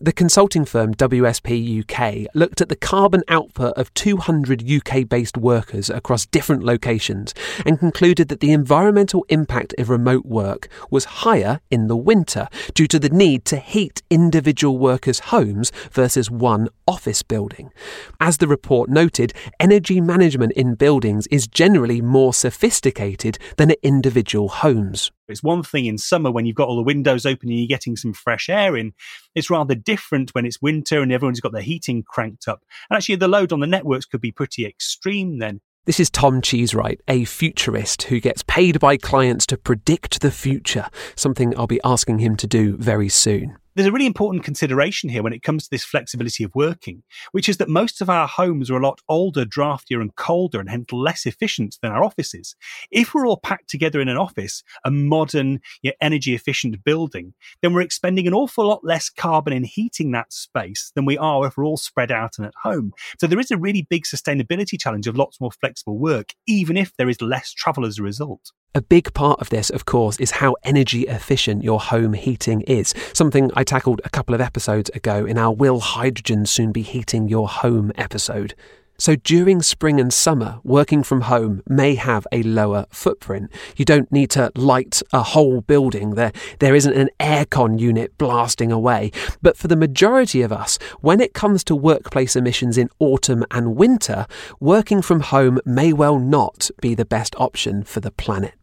The 0.03 0.11
consulting 0.11 0.65
firm 0.65 0.93
WSP 0.95 1.79
UK 1.79 2.27
looked 2.35 2.59
at 2.59 2.67
the 2.67 2.75
carbon 2.75 3.23
output 3.29 3.77
of 3.77 3.93
200 3.93 4.69
UK 4.69 5.07
based 5.07 5.37
workers 5.37 5.89
across 5.89 6.25
different 6.25 6.61
locations 6.61 7.33
and 7.65 7.79
concluded 7.79 8.27
that 8.27 8.41
the 8.41 8.51
environmental 8.51 9.25
impact 9.29 9.73
of 9.77 9.89
remote 9.89 10.25
work 10.25 10.67
was 10.91 11.23
higher 11.23 11.61
in 11.71 11.87
the 11.87 11.95
winter 11.95 12.49
due 12.73 12.85
to 12.87 12.99
the 12.99 13.07
need 13.07 13.45
to 13.45 13.55
heat 13.55 14.03
individual 14.09 14.77
workers' 14.77 15.19
homes 15.31 15.71
versus 15.93 16.29
one 16.29 16.67
office 16.85 17.23
building. 17.23 17.71
As 18.19 18.39
the 18.39 18.47
report 18.49 18.89
noted, 18.89 19.31
energy 19.57 20.01
management 20.01 20.51
in 20.51 20.75
buildings 20.75 21.27
is 21.27 21.47
generally 21.47 22.01
more 22.01 22.33
sophisticated 22.33 23.37
than 23.55 23.71
at 23.71 23.79
individual 23.81 24.49
homes. 24.49 25.13
It's 25.27 25.43
one 25.43 25.63
thing 25.63 25.85
in 25.85 25.97
summer 25.97 26.31
when 26.31 26.45
you've 26.45 26.55
got 26.55 26.67
all 26.67 26.75
the 26.75 26.83
windows 26.83 27.25
open 27.25 27.49
and 27.49 27.57
you're 27.57 27.67
getting 27.67 27.95
some 27.95 28.13
fresh 28.13 28.49
air 28.49 28.75
in. 28.75 28.93
It's 29.35 29.49
rather 29.49 29.75
different 29.75 30.33
when 30.33 30.45
it's 30.45 30.61
winter 30.61 31.01
and 31.01 31.11
everyone's 31.11 31.39
got 31.39 31.53
their 31.53 31.61
heating 31.61 32.03
cranked 32.03 32.47
up. 32.47 32.63
And 32.89 32.97
actually, 32.97 33.15
the 33.15 33.27
load 33.27 33.51
on 33.51 33.59
the 33.59 33.67
networks 33.67 34.05
could 34.05 34.21
be 34.21 34.31
pretty 34.31 34.65
extreme 34.65 35.39
then. 35.39 35.61
This 35.85 35.99
is 35.99 36.09
Tom 36.09 36.41
Cheesewright, 36.41 36.99
a 37.09 37.25
futurist 37.25 38.03
who 38.03 38.21
gets 38.21 38.43
paid 38.43 38.79
by 38.79 38.95
clients 38.95 39.45
to 39.47 39.57
predict 39.57 40.21
the 40.21 40.31
future, 40.31 40.87
something 41.15 41.57
I'll 41.57 41.67
be 41.67 41.81
asking 41.83 42.19
him 42.19 42.37
to 42.37 42.47
do 42.47 42.77
very 42.77 43.09
soon 43.09 43.57
there's 43.75 43.87
a 43.87 43.91
really 43.91 44.05
important 44.05 44.43
consideration 44.43 45.09
here 45.09 45.23
when 45.23 45.33
it 45.33 45.43
comes 45.43 45.63
to 45.63 45.69
this 45.69 45.83
flexibility 45.83 46.43
of 46.43 46.53
working, 46.53 47.03
which 47.31 47.49
is 47.49 47.57
that 47.57 47.69
most 47.69 48.01
of 48.01 48.09
our 48.09 48.27
homes 48.27 48.69
are 48.69 48.77
a 48.77 48.83
lot 48.83 49.01
older, 49.09 49.45
draftier, 49.45 50.01
and 50.01 50.15
colder, 50.15 50.59
and 50.59 50.69
hence 50.69 50.91
less 50.91 51.25
efficient 51.25 51.77
than 51.81 51.91
our 51.91 52.03
offices. 52.03 52.55
If 52.91 53.13
we're 53.13 53.27
all 53.27 53.37
packed 53.37 53.69
together 53.69 54.01
in 54.01 54.09
an 54.09 54.17
office, 54.17 54.63
a 54.83 54.91
modern, 54.91 55.61
yet 55.81 55.95
energy 56.01 56.35
efficient 56.35 56.83
building, 56.83 57.33
then 57.61 57.73
we're 57.73 57.81
expending 57.81 58.27
an 58.27 58.33
awful 58.33 58.67
lot 58.67 58.83
less 58.83 59.09
carbon 59.09 59.53
in 59.53 59.63
heating 59.63 60.11
that 60.11 60.33
space 60.33 60.91
than 60.95 61.05
we 61.05 61.17
are 61.17 61.45
if 61.47 61.57
we're 61.57 61.65
all 61.65 61.77
spread 61.77 62.11
out 62.11 62.37
and 62.37 62.45
at 62.45 62.53
home. 62.63 62.93
So 63.19 63.27
there 63.27 63.39
is 63.39 63.51
a 63.51 63.57
really 63.57 63.87
big 63.89 64.03
sustainability 64.03 64.79
challenge 64.79 65.07
of 65.07 65.17
lots 65.17 65.39
more 65.39 65.51
flexible 65.51 65.97
work, 65.97 66.33
even 66.47 66.77
if 66.77 66.95
there 66.97 67.09
is 67.09 67.21
less 67.21 67.51
travel 67.51 67.85
as 67.85 67.99
a 67.99 68.03
result. 68.03 68.51
A 68.75 68.81
big 68.81 69.13
part 69.13 69.39
of 69.39 69.51
this, 69.51 69.69
of 69.69 69.85
course, 69.85 70.19
is 70.19 70.31
how 70.31 70.55
energy 70.63 71.03
efficient 71.03 71.63
your 71.63 71.79
home 71.79 72.13
heating 72.13 72.61
is, 72.61 72.91
something 73.13 73.51
I 73.53 73.63
tackled 73.63 74.01
a 74.03 74.09
couple 74.09 74.33
of 74.33 74.41
episodes 74.41 74.89
ago 74.95 75.27
in 75.27 75.37
our 75.37 75.53
Will 75.53 75.79
Hydrogen 75.79 76.47
Soon 76.47 76.71
Be 76.71 76.81
Heating 76.81 77.27
Your 77.27 77.47
Home 77.47 77.91
episode. 77.97 78.55
So 78.97 79.15
during 79.15 79.61
spring 79.61 79.99
and 79.99 80.11
summer, 80.11 80.59
working 80.63 81.03
from 81.03 81.21
home 81.21 81.61
may 81.67 81.93
have 81.93 82.25
a 82.31 82.41
lower 82.41 82.87
footprint. 82.89 83.51
You 83.75 83.85
don't 83.85 84.11
need 84.11 84.31
to 84.31 84.51
light 84.55 85.03
a 85.13 85.21
whole 85.21 85.61
building. 85.61 86.15
There, 86.15 86.31
there 86.57 86.73
isn't 86.73 86.95
an 86.95 87.11
aircon 87.19 87.79
unit 87.79 88.17
blasting 88.17 88.71
away. 88.71 89.11
But 89.43 89.55
for 89.55 89.67
the 89.67 89.75
majority 89.75 90.41
of 90.41 90.51
us, 90.51 90.79
when 90.99 91.21
it 91.21 91.35
comes 91.35 91.63
to 91.65 91.75
workplace 91.75 92.35
emissions 92.35 92.79
in 92.79 92.89
autumn 92.97 93.45
and 93.51 93.75
winter, 93.75 94.25
working 94.59 95.03
from 95.03 95.19
home 95.19 95.59
may 95.63 95.93
well 95.93 96.17
not 96.17 96.71
be 96.81 96.95
the 96.95 97.05
best 97.05 97.35
option 97.37 97.83
for 97.83 97.99
the 97.99 98.09
planet. 98.09 98.55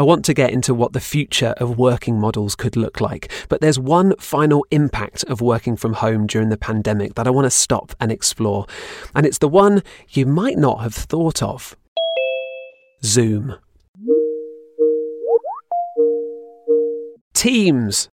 I 0.00 0.02
want 0.02 0.24
to 0.24 0.32
get 0.32 0.50
into 0.50 0.72
what 0.72 0.94
the 0.94 0.98
future 0.98 1.52
of 1.58 1.76
working 1.76 2.18
models 2.18 2.54
could 2.54 2.74
look 2.74 3.02
like, 3.02 3.30
but 3.50 3.60
there's 3.60 3.78
one 3.78 4.16
final 4.16 4.64
impact 4.70 5.24
of 5.24 5.42
working 5.42 5.76
from 5.76 5.92
home 5.92 6.26
during 6.26 6.48
the 6.48 6.56
pandemic 6.56 7.16
that 7.16 7.26
I 7.26 7.30
want 7.30 7.44
to 7.44 7.50
stop 7.50 7.92
and 8.00 8.10
explore, 8.10 8.64
and 9.14 9.26
it's 9.26 9.36
the 9.36 9.46
one 9.46 9.82
you 10.08 10.24
might 10.24 10.56
not 10.56 10.80
have 10.80 10.94
thought 10.94 11.42
of 11.42 11.76
Zoom. 13.04 13.56
Teams. 17.34 18.08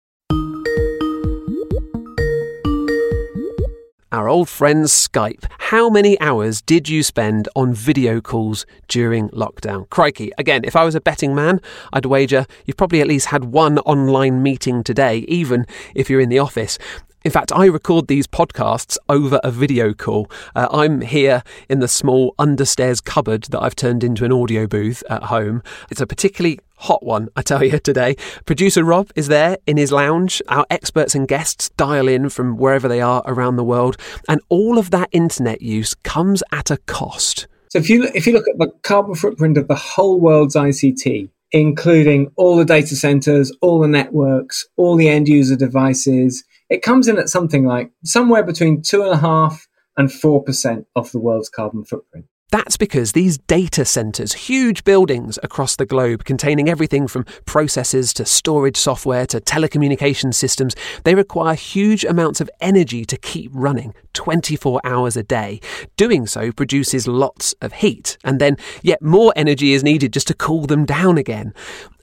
Our 4.15 4.29
old 4.29 4.47
friends 4.47 4.93
Skype. 4.93 5.43
How 5.59 5.89
many 5.89 6.17
hours 6.21 6.61
did 6.61 6.87
you 6.87 7.03
spend 7.03 7.49
on 7.53 7.73
video 7.73 8.21
calls 8.21 8.65
during 8.87 9.27
lockdown? 9.31 9.89
Crikey. 9.89 10.31
Again, 10.37 10.61
if 10.63 10.73
I 10.73 10.85
was 10.85 10.95
a 10.95 11.01
betting 11.01 11.35
man, 11.35 11.59
I'd 11.91 12.05
wager 12.05 12.45
you've 12.63 12.77
probably 12.77 13.01
at 13.01 13.07
least 13.07 13.27
had 13.27 13.43
one 13.43 13.77
online 13.79 14.41
meeting 14.41 14.85
today, 14.85 15.25
even 15.27 15.65
if 15.93 16.09
you're 16.09 16.21
in 16.21 16.29
the 16.29 16.39
office. 16.39 16.77
In 17.25 17.31
fact, 17.31 17.51
I 17.51 17.65
record 17.65 18.05
these 18.05 18.27
podcasts 18.27 18.99
over 19.09 19.39
a 19.43 19.49
video 19.49 19.95
call. 19.95 20.29
Uh, 20.55 20.67
I'm 20.71 21.01
here 21.01 21.41
in 21.67 21.79
the 21.79 21.87
small 21.87 22.35
understairs 22.37 23.03
cupboard 23.03 23.45
that 23.45 23.63
I've 23.63 23.75
turned 23.75 24.03
into 24.03 24.25
an 24.25 24.31
audio 24.31 24.67
booth 24.67 25.03
at 25.09 25.23
home. 25.23 25.63
It's 25.89 25.99
a 25.99 26.05
particularly 26.05 26.59
hot 26.77 27.03
one, 27.03 27.29
I 27.35 27.41
tell 27.41 27.63
you, 27.63 27.79
today. 27.79 28.15
Producer 28.45 28.83
Rob 28.83 29.09
is 29.15 29.27
there 29.27 29.57
in 29.65 29.77
his 29.77 29.91
lounge. 29.91 30.39
Our 30.49 30.67
experts 30.69 31.15
and 31.15 31.27
guests 31.27 31.69
dial 31.69 32.07
in 32.07 32.29
from 32.29 32.57
wherever 32.57 32.87
they 32.87 33.01
are 33.01 33.23
around 33.25 33.55
the 33.55 33.63
world. 33.63 33.97
And 34.29 34.39
all 34.49 34.77
of 34.77 34.91
that 34.91 35.09
internet 35.11 35.63
use 35.63 35.95
comes 35.95 36.43
at 36.51 36.69
a 36.69 36.77
cost. 36.77 37.47
So 37.69 37.79
if 37.79 37.89
you, 37.89 38.03
if 38.13 38.27
you 38.27 38.33
look 38.33 38.47
at 38.47 38.59
the 38.59 38.71
carbon 38.83 39.15
footprint 39.15 39.57
of 39.57 39.67
the 39.67 39.73
whole 39.73 40.19
world's 40.19 40.55
ICT, 40.55 41.29
including 41.55 42.29
all 42.35 42.57
the 42.57 42.65
data 42.65 42.97
centers, 42.97 43.49
all 43.61 43.79
the 43.79 43.87
networks, 43.87 44.67
all 44.75 44.97
the 44.97 45.07
end 45.07 45.29
user 45.29 45.55
devices. 45.55 46.43
It 46.69 46.81
comes 46.81 47.07
in 47.07 47.17
at 47.17 47.29
something 47.29 47.65
like 47.65 47.91
somewhere 48.03 48.43
between 48.43 48.81
two 48.81 49.03
and 49.03 49.13
a 49.13 49.17
half 49.17 49.65
and 49.95 50.09
4% 50.09 50.85
of 50.97 51.13
the 51.13 51.19
world's 51.19 51.47
carbon 51.47 51.85
footprint. 51.85 52.25
That's 52.51 52.77
because 52.77 53.11
these 53.11 53.37
data 53.39 53.85
centres, 53.85 54.33
huge 54.33 54.83
buildings 54.83 55.39
across 55.41 55.75
the 55.75 55.85
globe 55.85 56.23
containing 56.25 56.69
everything 56.69 57.07
from 57.07 57.25
processors 57.45 58.13
to 58.13 58.25
storage 58.25 58.77
software 58.77 59.25
to 59.27 59.41
telecommunication 59.41 60.33
systems, 60.33 60.75
they 61.03 61.15
require 61.15 61.55
huge 61.55 62.05
amounts 62.05 62.41
of 62.41 62.49
energy 62.61 63.03
to 63.05 63.17
keep 63.17 63.51
running 63.53 63.93
24 64.13 64.79
hours 64.83 65.17
a 65.17 65.23
day. 65.23 65.59
Doing 65.97 66.27
so 66.27 66.51
produces 66.51 67.07
lots 67.07 67.53
of 67.61 67.73
heat, 67.73 68.17
and 68.23 68.39
then 68.39 68.57
yet 68.83 69.01
more 69.01 69.33
energy 69.35 69.73
is 69.73 69.83
needed 69.83 70.13
just 70.13 70.27
to 70.27 70.33
cool 70.33 70.67
them 70.67 70.85
down 70.85 71.17
again. 71.17 71.53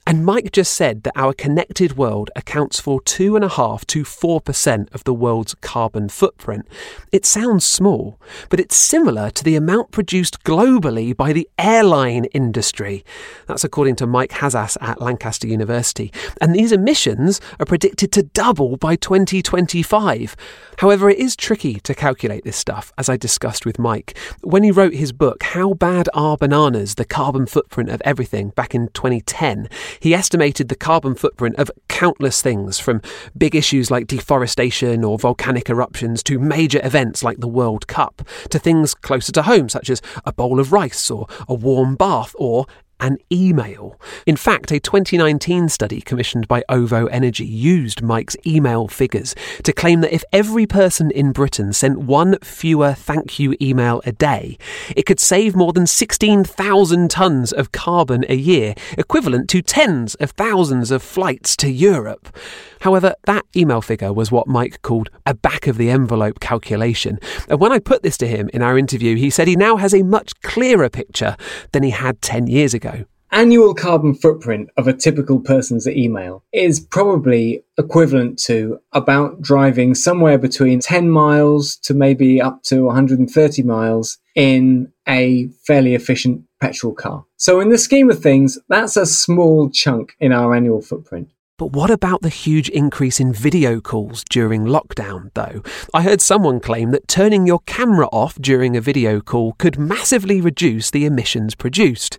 And 0.05 0.25
Mike 0.25 0.51
just 0.51 0.73
said 0.73 1.03
that 1.03 1.13
our 1.15 1.31
connected 1.33 1.95
world 1.95 2.29
accounts 2.35 2.77
for 2.77 2.99
2.5 3.01 3.85
to 3.85 4.03
4% 4.03 4.93
of 4.93 5.03
the 5.05 5.13
world's 5.13 5.55
carbon 5.55 6.09
footprint. 6.09 6.67
It 7.13 7.25
sounds 7.25 7.63
small, 7.63 8.19
but 8.49 8.59
it's 8.59 8.75
similar 8.75 9.29
to 9.31 9.43
the 9.45 9.55
amount 9.55 9.91
produced 9.91 10.43
globally 10.43 11.15
by 11.15 11.31
the 11.31 11.49
airline 11.57 12.25
industry. 12.25 13.05
That's 13.47 13.63
according 13.63 13.95
to 13.97 14.07
Mike 14.07 14.31
Hazas 14.31 14.75
at 14.81 15.01
Lancaster 15.01 15.47
University. 15.47 16.11
And 16.41 16.53
these 16.53 16.73
emissions 16.73 17.39
are 17.59 17.65
predicted 17.65 18.11
to 18.11 18.23
double 18.23 18.75
by 18.75 18.97
2025. 18.97 20.35
However, 20.79 21.09
it 21.09 21.17
is 21.17 21.37
tricky 21.37 21.75
to 21.79 21.95
calculate 21.95 22.43
this 22.43 22.57
stuff, 22.57 22.91
as 22.97 23.07
I 23.07 23.15
discussed 23.15 23.65
with 23.65 23.79
Mike. 23.79 24.17
When 24.41 24.63
he 24.63 24.71
wrote 24.71 24.93
his 24.95 25.13
book, 25.13 25.43
How 25.43 25.73
Bad 25.73 26.09
Are 26.13 26.35
Bananas? 26.35 26.95
The 26.95 27.05
Carbon 27.05 27.45
Footprint 27.45 27.89
of 27.89 28.01
Everything, 28.03 28.49
back 28.49 28.75
in 28.75 28.89
2010, 28.89 29.69
he 29.99 30.13
estimated 30.13 30.69
the 30.69 30.75
carbon 30.75 31.15
footprint 31.15 31.55
of 31.57 31.71
countless 31.87 32.41
things, 32.41 32.79
from 32.79 33.01
big 33.37 33.55
issues 33.55 33.91
like 33.91 34.07
deforestation 34.07 35.03
or 35.03 35.17
volcanic 35.17 35.69
eruptions 35.69 36.23
to 36.23 36.39
major 36.39 36.79
events 36.83 37.23
like 37.23 37.39
the 37.39 37.47
World 37.47 37.87
Cup, 37.87 38.27
to 38.49 38.59
things 38.59 38.93
closer 38.93 39.31
to 39.31 39.43
home, 39.43 39.69
such 39.69 39.89
as 39.89 40.01
a 40.25 40.33
bowl 40.33 40.59
of 40.59 40.71
rice 40.71 41.09
or 41.09 41.27
a 41.47 41.53
warm 41.53 41.95
bath 41.95 42.35
or 42.37 42.65
an 43.03 43.17
email. 43.31 43.99
In 44.25 44.37
fact, 44.37 44.71
a 44.71 44.79
2019 44.79 45.67
study 45.67 45.99
commissioned 45.99 46.47
by 46.47 46.63
OVO 46.69 47.07
Energy 47.07 47.45
used 47.45 48.01
Mike's 48.01 48.37
email 48.47 48.87
figures 48.87 49.35
to 49.63 49.73
claim 49.73 49.99
that 50.01 50.15
if 50.15 50.23
every 50.31 50.65
person 50.65 51.11
in 51.11 51.33
Britain 51.33 51.73
sent 51.73 51.99
one 51.99 52.39
fewer 52.41 52.93
thank 52.93 53.37
you 53.39 53.55
email 53.61 54.01
a 54.05 54.13
day, 54.13 54.57
it 54.95 55.05
could 55.05 55.19
save 55.19 55.53
more 55.53 55.73
than 55.73 55.85
16,000 55.85 57.09
tonnes 57.09 57.51
of 57.51 57.73
carbon 57.73 58.23
a 58.29 58.35
year, 58.35 58.73
equivalent 58.97 59.49
to 59.49 59.61
tens 59.61 60.15
of 60.15 60.31
thousands 60.31 60.89
of 60.89 61.03
flights 61.03 61.57
to 61.57 61.69
Europe. 61.69 62.33
However, 62.79 63.15
that 63.25 63.45
email 63.55 63.81
figure 63.81 64.13
was 64.13 64.31
what 64.31 64.47
Mike 64.47 64.81
called 64.81 65.09
a 65.25 65.33
back 65.33 65.67
of 65.67 65.77
the 65.77 65.89
envelope 65.89 66.39
calculation. 66.39 67.19
And 67.49 67.59
when 67.59 67.73
I 67.73 67.79
put 67.79 68.03
this 68.03 68.17
to 68.17 68.27
him 68.27 68.49
in 68.53 68.61
our 68.61 68.77
interview, 68.77 69.17
he 69.17 69.29
said 69.29 69.49
he 69.49 69.57
now 69.57 69.75
has 69.75 69.93
a 69.93 70.03
much 70.03 70.39
clearer 70.41 70.89
picture 70.89 71.35
than 71.73 71.83
he 71.83 71.89
had 71.89 72.21
10 72.21 72.47
years 72.47 72.73
ago 72.73 72.92
annual 73.33 73.73
carbon 73.73 74.13
footprint 74.13 74.69
of 74.77 74.87
a 74.87 74.93
typical 74.93 75.39
person's 75.39 75.87
email 75.87 76.43
is 76.53 76.79
probably 76.79 77.63
equivalent 77.77 78.37
to 78.37 78.79
about 78.93 79.41
driving 79.41 79.95
somewhere 79.95 80.37
between 80.37 80.79
10 80.79 81.09
miles 81.09 81.75
to 81.77 81.93
maybe 81.93 82.39
up 82.39 82.61
to 82.63 82.83
130 82.83 83.63
miles 83.63 84.19
in 84.35 84.91
a 85.07 85.47
fairly 85.65 85.95
efficient 85.95 86.43
petrol 86.61 86.93
car. 86.93 87.25
So, 87.37 87.59
in 87.59 87.69
the 87.69 87.77
scheme 87.77 88.09
of 88.09 88.21
things, 88.21 88.57
that's 88.69 88.95
a 88.95 89.05
small 89.05 89.69
chunk 89.69 90.13
in 90.19 90.31
our 90.31 90.55
annual 90.55 90.81
footprint. 90.81 91.29
But 91.59 91.73
what 91.73 91.91
about 91.91 92.21
the 92.21 92.29
huge 92.29 92.67
increase 92.69 93.19
in 93.19 93.31
video 93.31 93.79
calls 93.79 94.23
during 94.29 94.65
lockdown, 94.65 95.29
though? 95.35 95.61
I 95.93 96.01
heard 96.01 96.19
someone 96.19 96.59
claim 96.59 96.91
that 96.91 97.07
turning 97.07 97.45
your 97.45 97.59
camera 97.67 98.07
off 98.07 98.35
during 98.41 98.75
a 98.75 98.81
video 98.81 99.21
call 99.21 99.53
could 99.53 99.77
massively 99.77 100.41
reduce 100.41 100.89
the 100.89 101.05
emissions 101.05 101.53
produced. 101.53 102.17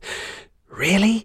Really? 0.74 1.24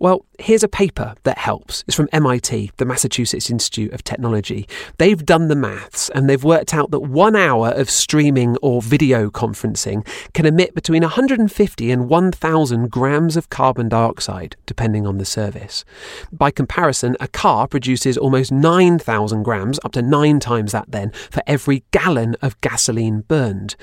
Well, 0.00 0.24
here's 0.38 0.62
a 0.62 0.68
paper 0.68 1.14
that 1.24 1.36
helps. 1.36 1.84
It's 1.86 1.94
from 1.94 2.08
MIT, 2.10 2.70
the 2.78 2.86
Massachusetts 2.86 3.50
Institute 3.50 3.92
of 3.92 4.02
Technology. 4.02 4.66
They've 4.96 5.26
done 5.26 5.48
the 5.48 5.54
maths 5.54 6.08
and 6.14 6.26
they've 6.26 6.42
worked 6.42 6.72
out 6.72 6.90
that 6.92 7.00
one 7.00 7.36
hour 7.36 7.68
of 7.68 7.90
streaming 7.90 8.56
or 8.62 8.80
video 8.80 9.28
conferencing 9.28 10.08
can 10.32 10.46
emit 10.46 10.74
between 10.74 11.02
150 11.02 11.90
and 11.90 12.08
1,000 12.08 12.90
grams 12.90 13.36
of 13.36 13.50
carbon 13.50 13.90
dioxide, 13.90 14.56
depending 14.64 15.06
on 15.06 15.18
the 15.18 15.26
service. 15.26 15.84
By 16.32 16.50
comparison, 16.50 17.14
a 17.20 17.28
car 17.28 17.68
produces 17.68 18.16
almost 18.16 18.50
9,000 18.50 19.42
grams, 19.42 19.78
up 19.84 19.92
to 19.92 20.00
nine 20.00 20.40
times 20.40 20.72
that 20.72 20.90
then, 20.90 21.10
for 21.30 21.42
every 21.46 21.84
gallon 21.90 22.36
of 22.40 22.58
gasoline 22.62 23.20
burned. 23.28 23.76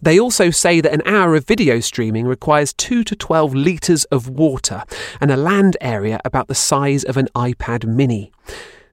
They 0.00 0.20
also 0.20 0.50
say 0.50 0.80
that 0.80 0.92
an 0.92 1.02
hour 1.06 1.34
of 1.34 1.46
video 1.46 1.80
streaming 1.80 2.26
requires 2.26 2.72
2 2.74 3.02
to 3.02 3.16
12 3.16 3.54
litres 3.54 4.04
of 4.04 4.28
water 4.28 4.84
and 5.20 5.32
a 5.32 5.36
land 5.56 5.76
area 5.80 6.20
about 6.22 6.48
the 6.48 6.54
size 6.54 7.02
of 7.04 7.16
an 7.16 7.28
iPad 7.34 7.86
mini. 7.86 8.30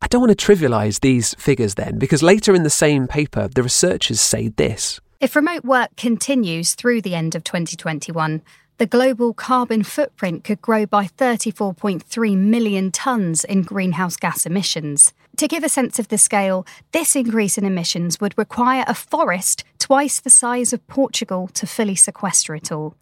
I 0.02 0.08
don't 0.08 0.22
want 0.22 0.38
to 0.38 0.46
trivialise 0.46 1.02
these 1.02 1.34
figures 1.36 1.76
then, 1.76 2.00
because 2.00 2.24
later 2.24 2.56
in 2.56 2.64
the 2.64 2.70
same 2.70 3.06
paper, 3.06 3.50
the 3.54 3.64
researchers 3.64 4.22
say 4.22 4.48
this. 4.48 5.02
If 5.20 5.36
remote 5.36 5.66
work 5.66 5.90
continues 5.98 6.74
through 6.74 7.02
the 7.02 7.16
end 7.16 7.36
of 7.36 7.44
2021, 7.44 8.42
the 8.78 8.86
global 8.86 9.34
carbon 9.34 9.84
footprint 9.84 10.46
could 10.46 10.62
grow 10.62 10.86
by 10.86 11.06
34.3 11.06 12.38
million 12.38 12.92
tonnes 12.92 13.44
in 13.44 13.64
greenhouse 13.64 14.16
gas 14.16 14.46
emissions. 14.46 15.14
To 15.38 15.50
give 15.50 15.66
a 15.66 15.70
sense 15.70 16.00
of 16.00 16.08
the 16.08 16.18
scale, 16.18 16.66
this 16.94 17.14
increase 17.14 17.58
in 17.58 17.66
emissions 17.66 18.22
would 18.22 18.38
require 18.38 18.86
a 18.88 18.94
forest 18.94 19.66
twice 19.80 20.22
the 20.22 20.30
size 20.30 20.72
of 20.72 20.88
Portugal 20.88 21.50
to 21.56 21.68
fully 21.68 21.96
sequester 21.96 22.56
it 22.56 22.72
all. 22.72 22.96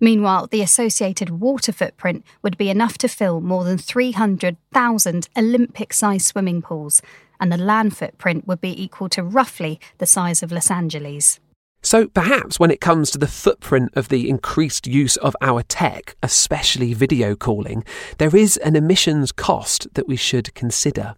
Meanwhile, 0.00 0.46
the 0.46 0.62
associated 0.62 1.30
water 1.30 1.72
footprint 1.72 2.24
would 2.42 2.56
be 2.56 2.70
enough 2.70 2.98
to 2.98 3.08
fill 3.08 3.40
more 3.40 3.64
than 3.64 3.78
300,000 3.78 5.28
Olympic 5.36 5.92
sized 5.92 6.26
swimming 6.26 6.62
pools, 6.62 7.02
and 7.40 7.52
the 7.52 7.56
land 7.56 7.96
footprint 7.96 8.46
would 8.46 8.60
be 8.60 8.82
equal 8.82 9.08
to 9.10 9.22
roughly 9.22 9.80
the 9.98 10.06
size 10.06 10.42
of 10.42 10.52
Los 10.52 10.70
Angeles. 10.70 11.40
So 11.82 12.08
perhaps 12.08 12.58
when 12.58 12.70
it 12.72 12.80
comes 12.80 13.10
to 13.10 13.18
the 13.18 13.28
footprint 13.28 13.92
of 13.94 14.08
the 14.08 14.28
increased 14.28 14.86
use 14.86 15.16
of 15.18 15.36
our 15.40 15.62
tech, 15.62 16.16
especially 16.22 16.92
video 16.92 17.36
calling, 17.36 17.84
there 18.18 18.34
is 18.34 18.56
an 18.58 18.74
emissions 18.74 19.30
cost 19.30 19.86
that 19.94 20.08
we 20.08 20.16
should 20.16 20.52
consider. 20.54 21.14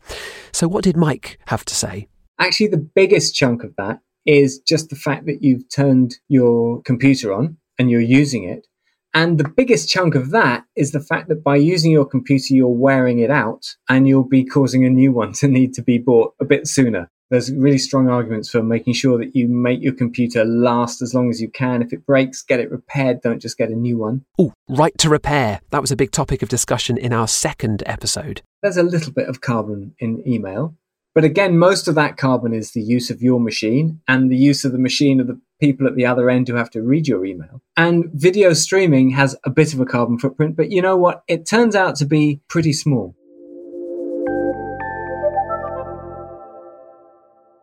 So 0.52 0.68
what 0.68 0.84
did 0.84 0.96
Mike 0.96 1.38
have 1.46 1.64
to 1.64 1.74
say? 1.74 2.08
Actually, 2.38 2.68
the 2.68 2.90
biggest 2.94 3.34
chunk 3.34 3.64
of 3.64 3.74
that 3.76 4.00
is 4.26 4.58
just 4.60 4.90
the 4.90 4.96
fact 4.96 5.26
that 5.26 5.42
you've 5.42 5.68
turned 5.74 6.16
your 6.28 6.82
computer 6.82 7.32
on 7.32 7.56
and 7.78 7.90
you're 7.90 8.00
using 8.00 8.44
it. 8.44 8.66
And 9.12 9.38
the 9.38 9.48
biggest 9.48 9.88
chunk 9.88 10.14
of 10.14 10.30
that 10.30 10.64
is 10.76 10.92
the 10.92 11.00
fact 11.00 11.28
that 11.28 11.42
by 11.42 11.56
using 11.56 11.90
your 11.90 12.06
computer, 12.06 12.54
you're 12.54 12.68
wearing 12.68 13.18
it 13.18 13.30
out 13.30 13.74
and 13.88 14.06
you'll 14.06 14.28
be 14.28 14.44
causing 14.44 14.84
a 14.84 14.90
new 14.90 15.12
one 15.12 15.32
to 15.34 15.48
need 15.48 15.74
to 15.74 15.82
be 15.82 15.98
bought 15.98 16.34
a 16.40 16.44
bit 16.44 16.66
sooner 16.68 17.10
there's 17.30 17.52
really 17.52 17.78
strong 17.78 18.08
arguments 18.08 18.50
for 18.50 18.62
making 18.62 18.92
sure 18.92 19.16
that 19.18 19.36
you 19.36 19.46
make 19.48 19.80
your 19.80 19.92
computer 19.92 20.44
last 20.44 21.00
as 21.00 21.14
long 21.14 21.30
as 21.30 21.40
you 21.40 21.48
can. 21.48 21.80
If 21.80 21.92
it 21.92 22.04
breaks, 22.04 22.42
get 22.42 22.58
it 22.58 22.70
repaired. 22.70 23.22
Don't 23.22 23.40
just 23.40 23.56
get 23.56 23.70
a 23.70 23.76
new 23.76 23.96
one. 23.96 24.24
Oh, 24.36 24.52
right 24.68 24.96
to 24.98 25.08
repair. 25.08 25.60
That 25.70 25.80
was 25.80 25.92
a 25.92 25.96
big 25.96 26.10
topic 26.10 26.42
of 26.42 26.48
discussion 26.48 26.98
in 26.98 27.12
our 27.12 27.28
second 27.28 27.84
episode. 27.86 28.42
There's 28.62 28.76
a 28.76 28.82
little 28.82 29.12
bit 29.12 29.28
of 29.28 29.40
carbon 29.40 29.94
in 30.00 30.26
email. 30.26 30.74
But 31.14 31.24
again, 31.24 31.56
most 31.56 31.88
of 31.88 31.94
that 31.94 32.16
carbon 32.16 32.52
is 32.52 32.72
the 32.72 32.82
use 32.82 33.10
of 33.10 33.22
your 33.22 33.40
machine 33.40 34.00
and 34.08 34.30
the 34.30 34.36
use 34.36 34.64
of 34.64 34.72
the 34.72 34.78
machine 34.78 35.20
of 35.20 35.28
the 35.28 35.40
people 35.60 35.86
at 35.86 35.94
the 35.94 36.06
other 36.06 36.30
end 36.30 36.48
who 36.48 36.54
have 36.54 36.70
to 36.70 36.82
read 36.82 37.06
your 37.06 37.24
email. 37.24 37.62
And 37.76 38.10
video 38.12 38.52
streaming 38.52 39.10
has 39.10 39.36
a 39.44 39.50
bit 39.50 39.74
of 39.74 39.80
a 39.80 39.86
carbon 39.86 40.18
footprint, 40.18 40.56
but 40.56 40.70
you 40.70 40.82
know 40.82 40.96
what? 40.96 41.22
It 41.28 41.46
turns 41.46 41.76
out 41.76 41.96
to 41.96 42.04
be 42.04 42.40
pretty 42.48 42.72
small. 42.72 43.14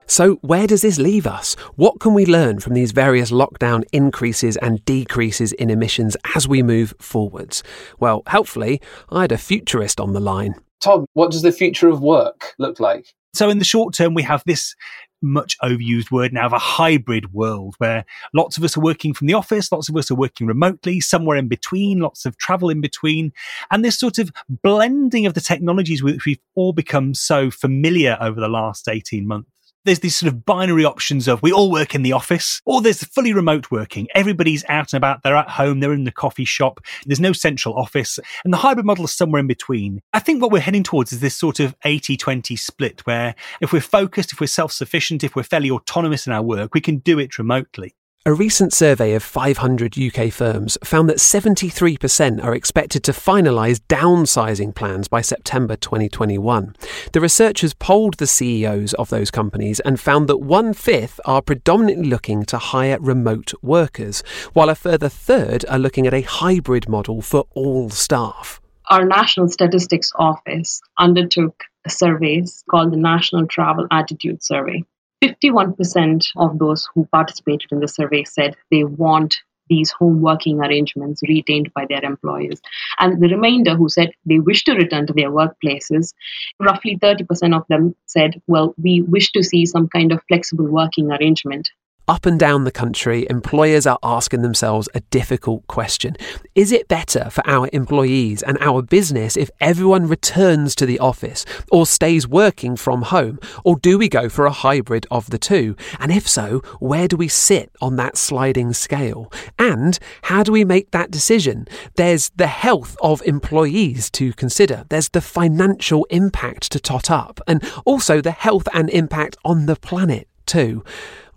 So, 0.09 0.35
where 0.35 0.67
does 0.67 0.83
this 0.83 0.97
leave 0.97 1.27
us? 1.27 1.55
What 1.75 1.99
can 1.99 2.13
we 2.13 2.25
learn 2.25 2.59
from 2.59 2.73
these 2.73 2.93
various 2.93 3.29
lockdown 3.29 3.83
increases 3.91 4.55
and 4.57 4.83
decreases 4.85 5.51
in 5.51 5.69
emissions 5.69 6.15
as 6.33 6.47
we 6.47 6.63
move 6.63 6.93
forwards? 6.97 7.61
Well, 7.99 8.23
helpfully, 8.25 8.81
I 9.09 9.21
had 9.21 9.33
a 9.33 9.37
futurist 9.37 9.99
on 9.99 10.13
the 10.13 10.21
line. 10.21 10.55
Tom, 10.79 11.05
what 11.13 11.31
does 11.31 11.41
the 11.41 11.51
future 11.51 11.89
of 11.89 12.01
work 12.01 12.55
look 12.57 12.79
like? 12.79 13.13
So, 13.37 13.51
in 13.51 13.59
the 13.59 13.65
short 13.65 13.93
term, 13.93 14.15
we 14.15 14.23
have 14.23 14.41
this 14.47 14.75
much 15.21 15.57
overused 15.59 16.09
word 16.09 16.33
now 16.33 16.47
of 16.47 16.53
a 16.53 16.59
hybrid 16.59 17.33
world 17.33 17.75
where 17.77 18.03
lots 18.33 18.57
of 18.57 18.63
us 18.63 18.75
are 18.75 18.81
working 18.81 19.13
from 19.13 19.27
the 19.27 19.33
office, 19.35 19.71
lots 19.71 19.89
of 19.89 19.95
us 19.95 20.09
are 20.09 20.15
working 20.15 20.47
remotely, 20.47 20.99
somewhere 20.99 21.37
in 21.37 21.47
between, 21.47 21.99
lots 21.99 22.25
of 22.25 22.37
travel 22.37 22.69
in 22.69 22.81
between, 22.81 23.31
and 23.69 23.85
this 23.85 23.99
sort 23.99 24.17
of 24.17 24.31
blending 24.63 25.27
of 25.27 25.35
the 25.35 25.41
technologies 25.41 26.01
with 26.01 26.15
which 26.15 26.25
we've 26.25 26.39
all 26.55 26.73
become 26.73 27.13
so 27.13 27.51
familiar 27.51 28.17
over 28.19 28.39
the 28.39 28.47
last 28.47 28.87
18 28.87 29.27
months 29.27 29.56
there's 29.87 29.99
these 29.99 30.15
sort 30.15 30.31
of 30.31 30.45
binary 30.45 30.85
options 30.85 31.27
of 31.27 31.41
we 31.41 31.51
all 31.51 31.71
work 31.71 31.95
in 31.95 32.03
the 32.03 32.11
office, 32.11 32.61
or 32.65 32.81
there's 32.81 33.03
fully 33.03 33.33
remote 33.33 33.71
working. 33.71 34.07
Everybody's 34.13 34.65
out 34.67 34.93
and 34.93 34.97
about, 34.97 35.23
they're 35.23 35.35
at 35.35 35.49
home, 35.49 35.79
they're 35.79 35.93
in 35.93 36.03
the 36.03 36.11
coffee 36.11 36.45
shop, 36.45 36.81
there's 37.05 37.19
no 37.19 37.31
central 37.31 37.73
office, 37.75 38.19
and 38.43 38.53
the 38.53 38.57
hybrid 38.57 38.85
model 38.85 39.05
is 39.05 39.13
somewhere 39.13 39.39
in 39.39 39.47
between. 39.47 40.01
I 40.13 40.19
think 40.19 40.41
what 40.41 40.51
we're 40.51 40.59
heading 40.59 40.83
towards 40.83 41.13
is 41.13 41.21
this 41.21 41.35
sort 41.35 41.59
of 41.59 41.75
80 41.85 42.17
20 42.17 42.55
split 42.55 43.01
where 43.05 43.33
if 43.61 43.71
we're 43.71 43.81
focused, 43.81 44.33
if 44.33 44.41
we're 44.41 44.47
self 44.47 44.71
sufficient, 44.71 45.23
if 45.23 45.35
we're 45.35 45.43
fairly 45.43 45.71
autonomous 45.71 46.27
in 46.27 46.33
our 46.33 46.43
work, 46.43 46.73
we 46.73 46.81
can 46.81 46.97
do 46.97 47.17
it 47.17 47.39
remotely. 47.39 47.95
A 48.27 48.33
recent 48.33 48.73
survey 48.73 49.13
of 49.13 49.23
500 49.23 49.97
UK 49.97 50.33
firms 50.33 50.77
found 50.83 51.07
that 51.07 51.15
73% 51.15 52.43
are 52.43 52.53
expected 52.53 53.01
to 53.05 53.13
finalise 53.13 53.79
downsizing 53.87 54.75
plans 54.75 55.07
by 55.07 55.21
September 55.21 55.77
2021. 55.77 56.75
The 57.13 57.21
researchers 57.21 57.73
polled 57.73 58.15
the 58.15 58.27
CEOs 58.27 58.93
of 58.95 59.09
those 59.09 59.31
companies 59.31 59.79
and 59.79 59.97
found 59.97 60.27
that 60.27 60.39
one 60.39 60.73
fifth 60.73 61.21
are 61.23 61.41
predominantly 61.41 62.09
looking 62.09 62.43
to 62.47 62.57
hire 62.57 62.99
remote 62.99 63.53
workers, 63.61 64.23
while 64.51 64.67
a 64.67 64.75
further 64.75 65.07
third 65.07 65.63
are 65.69 65.79
looking 65.79 66.05
at 66.05 66.13
a 66.13 66.19
hybrid 66.19 66.89
model 66.89 67.21
for 67.21 67.45
all 67.51 67.89
staff. 67.89 68.59
Our 68.89 69.05
National 69.05 69.47
Statistics 69.47 70.11
Office 70.15 70.81
undertook 70.99 71.63
surveys 71.87 72.61
called 72.69 72.91
the 72.91 72.97
National 72.97 73.47
Travel 73.47 73.87
Attitude 73.89 74.43
Survey. 74.43 74.83
51% 75.23 76.27
of 76.37 76.59
those 76.59 76.87
who 76.93 77.05
participated 77.11 77.71
in 77.71 77.79
the 77.79 77.87
survey 77.87 78.23
said 78.23 78.55
they 78.71 78.83
want 78.83 79.37
these 79.69 79.91
home 79.91 80.21
working 80.21 80.59
arrangements 80.59 81.21
retained 81.27 81.73
by 81.73 81.85
their 81.89 82.03
employers. 82.03 82.61
And 82.99 83.21
the 83.21 83.27
remainder 83.27 83.75
who 83.75 83.89
said 83.89 84.11
they 84.25 84.39
wish 84.39 84.63
to 84.65 84.73
return 84.73 85.07
to 85.07 85.13
their 85.13 85.31
workplaces, 85.31 86.13
roughly 86.59 86.97
30% 86.97 87.55
of 87.55 87.65
them 87.67 87.95
said, 88.05 88.41
well, 88.47 88.73
we 88.81 89.01
wish 89.01 89.31
to 89.33 89.43
see 89.43 89.65
some 89.65 89.87
kind 89.89 90.11
of 90.11 90.21
flexible 90.27 90.67
working 90.67 91.11
arrangement 91.11 91.69
up 92.07 92.25
and 92.25 92.39
down 92.39 92.63
the 92.63 92.71
country, 92.71 93.27
employers 93.29 93.85
are 93.85 93.99
asking 94.01 94.41
themselves 94.41 94.87
a 94.95 95.01
difficult 95.01 95.67
question. 95.67 96.15
Is 96.55 96.71
it 96.71 96.87
better 96.87 97.29
for 97.29 97.45
our 97.45 97.69
employees 97.73 98.41
and 98.41 98.57
our 98.61 98.81
business 98.81 99.35
if 99.35 99.49
everyone 99.59 100.07
returns 100.07 100.73
to 100.75 100.85
the 100.85 100.99
office 100.99 101.45
or 101.69 101.85
stays 101.85 102.25
working 102.27 102.77
from 102.77 103.01
home? 103.01 103.39
Or 103.65 103.77
do 103.77 103.97
we 103.97 104.07
go 104.07 104.29
for 104.29 104.45
a 104.45 104.51
hybrid 104.51 105.05
of 105.11 105.29
the 105.29 105.37
two? 105.37 105.75
And 105.99 106.11
if 106.11 106.27
so, 106.27 106.59
where 106.79 107.09
do 107.09 107.17
we 107.17 107.27
sit 107.27 107.71
on 107.81 107.97
that 107.97 108.15
sliding 108.15 108.71
scale? 108.71 109.31
And 109.59 109.99
how 110.23 110.43
do 110.43 110.53
we 110.53 110.63
make 110.63 110.91
that 110.91 111.11
decision? 111.11 111.67
There's 111.95 112.29
the 112.35 112.47
health 112.47 112.95
of 113.01 113.21
employees 113.25 114.09
to 114.11 114.31
consider, 114.33 114.85
there's 114.89 115.09
the 115.09 115.21
financial 115.21 116.05
impact 116.09 116.71
to 116.71 116.79
tot 116.79 117.11
up, 117.11 117.41
and 117.47 117.63
also 117.85 118.21
the 118.21 118.31
health 118.31 118.67
and 118.73 118.89
impact 118.91 119.35
on 119.43 119.65
the 119.65 119.75
planet 119.75 120.27
too 120.45 120.83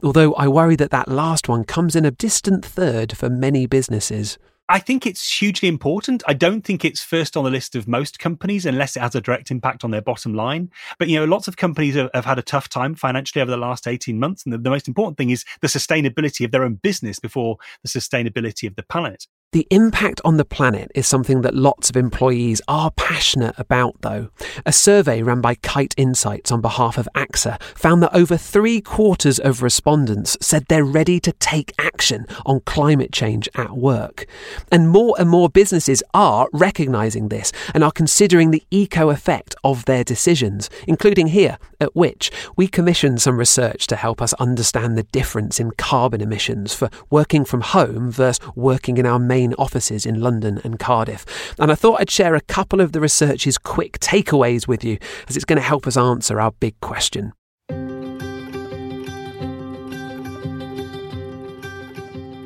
although 0.02 0.34
I 0.34 0.48
worry 0.48 0.76
that 0.76 0.90
that 0.90 1.08
last 1.08 1.48
one 1.48 1.64
comes 1.64 1.96
in 1.96 2.04
a 2.04 2.10
distant 2.10 2.64
third 2.64 3.16
for 3.16 3.28
many 3.28 3.66
businesses. 3.66 4.38
I 4.70 4.78
think 4.78 5.04
it's 5.04 5.40
hugely 5.40 5.68
important. 5.68 6.22
I 6.28 6.32
don't 6.32 6.62
think 6.62 6.84
it's 6.84 7.02
first 7.02 7.36
on 7.36 7.42
the 7.42 7.50
list 7.50 7.74
of 7.74 7.88
most 7.88 8.20
companies 8.20 8.64
unless 8.64 8.96
it 8.96 9.00
has 9.00 9.16
a 9.16 9.20
direct 9.20 9.50
impact 9.50 9.82
on 9.82 9.90
their 9.90 10.00
bottom 10.00 10.32
line. 10.32 10.70
But, 10.96 11.08
you 11.08 11.18
know, 11.18 11.24
lots 11.24 11.48
of 11.48 11.56
companies 11.56 11.96
have, 11.96 12.08
have 12.14 12.24
had 12.24 12.38
a 12.38 12.42
tough 12.42 12.68
time 12.68 12.94
financially 12.94 13.42
over 13.42 13.50
the 13.50 13.56
last 13.56 13.88
18 13.88 14.16
months. 14.16 14.44
And 14.44 14.52
the, 14.52 14.58
the 14.58 14.70
most 14.70 14.86
important 14.86 15.18
thing 15.18 15.30
is 15.30 15.44
the 15.60 15.66
sustainability 15.66 16.44
of 16.44 16.52
their 16.52 16.62
own 16.62 16.74
business 16.74 17.18
before 17.18 17.56
the 17.82 17.88
sustainability 17.88 18.68
of 18.68 18.76
the 18.76 18.84
planet. 18.84 19.26
The 19.52 19.66
impact 19.70 20.20
on 20.24 20.36
the 20.36 20.44
planet 20.44 20.92
is 20.94 21.08
something 21.08 21.40
that 21.40 21.56
lots 21.56 21.90
of 21.90 21.96
employees 21.96 22.62
are 22.68 22.92
passionate 22.92 23.56
about, 23.58 24.00
though. 24.00 24.28
A 24.64 24.72
survey 24.72 25.22
run 25.22 25.40
by 25.40 25.56
Kite 25.56 25.92
Insights 25.96 26.52
on 26.52 26.60
behalf 26.60 26.96
of 26.96 27.08
AXA 27.16 27.60
found 27.74 28.00
that 28.00 28.14
over 28.14 28.36
three 28.36 28.80
quarters 28.80 29.40
of 29.40 29.60
respondents 29.60 30.36
said 30.40 30.66
they're 30.68 30.84
ready 30.84 31.18
to 31.18 31.32
take 31.32 31.74
action 31.80 32.26
on 32.46 32.60
climate 32.60 33.12
change 33.12 33.48
at 33.56 33.76
work. 33.76 34.24
And 34.70 34.88
more 34.88 35.16
and 35.18 35.28
more 35.28 35.48
businesses 35.48 36.00
are 36.14 36.46
recognising 36.52 37.28
this 37.28 37.50
and 37.74 37.82
are 37.82 37.90
considering 37.90 38.52
the 38.52 38.62
eco 38.70 39.10
effect 39.10 39.56
of 39.64 39.84
their 39.86 40.04
decisions, 40.04 40.70
including 40.86 41.26
here 41.26 41.58
at 41.80 41.96
Which. 41.96 42.30
We 42.56 42.68
commissioned 42.68 43.20
some 43.20 43.36
research 43.36 43.88
to 43.88 43.96
help 43.96 44.22
us 44.22 44.32
understand 44.34 44.96
the 44.96 45.02
difference 45.02 45.58
in 45.58 45.72
carbon 45.72 46.20
emissions 46.20 46.72
for 46.72 46.88
working 47.10 47.44
from 47.44 47.62
home 47.62 48.12
versus 48.12 48.38
working 48.54 48.96
in 48.96 49.06
our 49.06 49.18
main 49.18 49.39
main 49.40 49.54
offices 49.54 50.04
in 50.04 50.20
London 50.20 50.60
and 50.64 50.78
Cardiff. 50.78 51.24
And 51.58 51.72
I 51.72 51.74
thought 51.74 52.00
I'd 52.00 52.10
share 52.10 52.34
a 52.34 52.42
couple 52.42 52.80
of 52.80 52.92
the 52.92 53.00
research's 53.00 53.56
quick 53.56 53.98
takeaways 53.98 54.68
with 54.68 54.84
you, 54.84 54.98
as 55.28 55.36
it's 55.36 55.46
going 55.46 55.56
to 55.56 55.62
help 55.62 55.86
us 55.86 55.96
answer 55.96 56.38
our 56.40 56.52
big 56.52 56.78
question. 56.80 57.32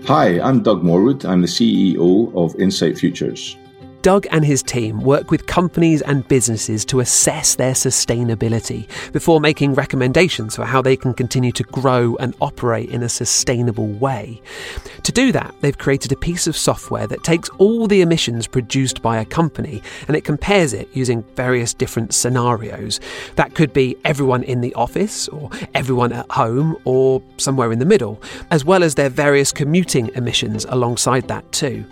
Hi, 0.06 0.38
I'm 0.40 0.62
Doug 0.62 0.82
Morwood. 0.82 1.24
I'm 1.24 1.40
the 1.40 1.48
CEO 1.48 2.32
of 2.36 2.54
Insight 2.60 2.98
Futures. 2.98 3.56
Doug 4.04 4.26
and 4.30 4.44
his 4.44 4.62
team 4.62 5.00
work 5.00 5.30
with 5.30 5.46
companies 5.46 6.02
and 6.02 6.28
businesses 6.28 6.84
to 6.84 7.00
assess 7.00 7.54
their 7.54 7.72
sustainability 7.72 8.86
before 9.12 9.40
making 9.40 9.72
recommendations 9.72 10.54
for 10.54 10.66
how 10.66 10.82
they 10.82 10.94
can 10.94 11.14
continue 11.14 11.52
to 11.52 11.62
grow 11.62 12.14
and 12.16 12.34
operate 12.42 12.90
in 12.90 13.02
a 13.02 13.08
sustainable 13.08 13.86
way. 13.86 14.42
To 15.04 15.10
do 15.10 15.32
that, 15.32 15.54
they've 15.62 15.78
created 15.78 16.12
a 16.12 16.16
piece 16.16 16.46
of 16.46 16.54
software 16.54 17.06
that 17.06 17.24
takes 17.24 17.48
all 17.56 17.86
the 17.86 18.02
emissions 18.02 18.46
produced 18.46 19.00
by 19.00 19.16
a 19.16 19.24
company 19.24 19.82
and 20.06 20.14
it 20.18 20.24
compares 20.24 20.74
it 20.74 20.86
using 20.92 21.22
various 21.34 21.72
different 21.72 22.12
scenarios. 22.12 23.00
That 23.36 23.54
could 23.54 23.72
be 23.72 23.96
everyone 24.04 24.42
in 24.42 24.60
the 24.60 24.74
office, 24.74 25.28
or 25.28 25.48
everyone 25.74 26.12
at 26.12 26.30
home, 26.30 26.76
or 26.84 27.22
somewhere 27.38 27.72
in 27.72 27.78
the 27.78 27.86
middle, 27.86 28.20
as 28.50 28.66
well 28.66 28.84
as 28.84 28.96
their 28.96 29.08
various 29.08 29.50
commuting 29.50 30.10
emissions 30.14 30.66
alongside 30.66 31.26
that, 31.28 31.50
too. 31.52 31.86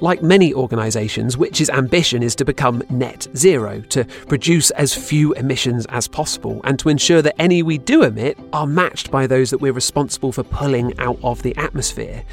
Like 0.00 0.22
many 0.22 0.54
organisations, 0.54 1.36
Which's 1.36 1.68
ambition 1.68 2.22
is 2.22 2.34
to 2.36 2.44
become 2.44 2.82
net 2.88 3.28
zero, 3.36 3.80
to 3.90 4.04
produce 4.28 4.70
as 4.72 4.94
few 4.94 5.34
emissions 5.34 5.84
as 5.90 6.08
possible, 6.08 6.62
and 6.64 6.78
to 6.78 6.88
ensure 6.88 7.20
that 7.20 7.40
any 7.40 7.62
we 7.62 7.76
do 7.76 8.02
emit 8.02 8.38
are 8.54 8.66
matched 8.66 9.10
by 9.10 9.26
those 9.26 9.50
that 9.50 9.58
we're 9.58 9.72
responsible 9.74 10.32
for 10.32 10.42
pulling 10.42 10.98
out 10.98 11.18
of 11.22 11.42
the 11.42 11.54
atmosphere. 11.56 12.24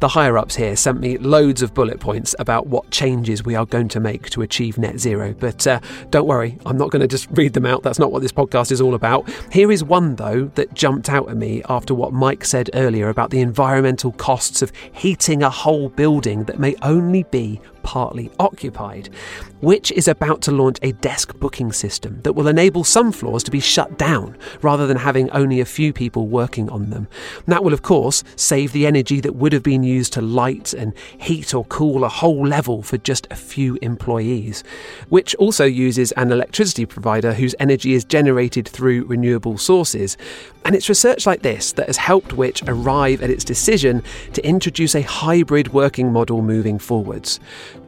The 0.00 0.08
higher 0.08 0.36
ups 0.36 0.54
here 0.54 0.76
sent 0.76 1.00
me 1.00 1.16
loads 1.16 1.62
of 1.62 1.72
bullet 1.72 1.98
points 1.98 2.34
about 2.38 2.66
what 2.66 2.90
changes 2.90 3.42
we 3.42 3.54
are 3.54 3.64
going 3.64 3.88
to 3.88 4.00
make 4.00 4.28
to 4.30 4.42
achieve 4.42 4.76
net 4.76 4.98
zero, 4.98 5.32
but 5.32 5.66
uh, 5.66 5.80
don't 6.10 6.26
worry, 6.26 6.58
I'm 6.66 6.76
not 6.76 6.90
going 6.90 7.00
to 7.00 7.08
just 7.08 7.26
read 7.30 7.54
them 7.54 7.64
out. 7.64 7.82
That's 7.82 7.98
not 7.98 8.12
what 8.12 8.20
this 8.20 8.32
podcast 8.32 8.70
is 8.70 8.82
all 8.82 8.94
about. 8.94 9.30
Here 9.50 9.72
is 9.72 9.82
one, 9.82 10.16
though, 10.16 10.50
that 10.56 10.74
jumped 10.74 11.08
out 11.08 11.30
at 11.30 11.38
me 11.38 11.62
after 11.70 11.94
what 11.94 12.12
Mike 12.12 12.44
said 12.44 12.68
earlier 12.74 13.08
about 13.08 13.30
the 13.30 13.40
environmental 13.40 14.12
costs 14.12 14.60
of 14.60 14.72
heating 14.92 15.42
a 15.42 15.48
whole 15.48 15.88
building 15.88 16.44
that 16.44 16.58
may 16.58 16.76
only 16.82 17.13
only 17.14 17.22
be 17.30 17.60
partly 17.84 18.30
occupied, 18.40 19.08
which 19.60 19.92
is 19.92 20.08
about 20.08 20.42
to 20.42 20.50
launch 20.50 20.78
a 20.82 20.92
desk 20.92 21.38
booking 21.38 21.70
system 21.70 22.20
that 22.22 22.32
will 22.32 22.48
enable 22.48 22.82
some 22.82 23.12
floors 23.12 23.44
to 23.44 23.52
be 23.52 23.60
shut 23.60 23.96
down 23.96 24.36
rather 24.60 24.86
than 24.86 24.96
having 24.96 25.30
only 25.30 25.60
a 25.60 25.64
few 25.64 25.92
people 25.92 26.26
working 26.26 26.68
on 26.70 26.90
them. 26.90 27.06
And 27.36 27.52
that 27.52 27.62
will, 27.62 27.72
of 27.72 27.82
course, 27.82 28.24
save 28.34 28.72
the 28.72 28.86
energy 28.86 29.20
that 29.20 29.36
would 29.36 29.52
have 29.52 29.62
been 29.62 29.84
used 29.84 30.12
to 30.14 30.20
light 30.20 30.74
and 30.74 30.92
heat 31.18 31.54
or 31.54 31.64
cool 31.66 32.02
a 32.02 32.08
whole 32.08 32.46
level 32.46 32.82
for 32.82 32.98
just 32.98 33.28
a 33.30 33.36
few 33.36 33.78
employees, 33.82 34.64
which 35.08 35.34
also 35.36 35.64
uses 35.64 36.12
an 36.12 36.32
electricity 36.32 36.86
provider 36.86 37.34
whose 37.34 37.54
energy 37.60 37.94
is 37.94 38.04
generated 38.04 38.66
through 38.66 39.04
renewable 39.04 39.58
sources. 39.58 40.16
And 40.64 40.74
it's 40.74 40.88
research 40.88 41.26
like 41.26 41.42
this 41.42 41.72
that 41.72 41.86
has 41.86 41.98
helped 41.98 42.32
Which 42.32 42.62
arrive 42.66 43.22
at 43.22 43.30
its 43.30 43.44
decision 43.44 44.02
to 44.32 44.46
introduce 44.46 44.94
a 44.94 45.02
hybrid 45.02 45.72
working 45.72 46.12
model 46.12 46.42
moving 46.42 46.78
forwards. 46.78 47.38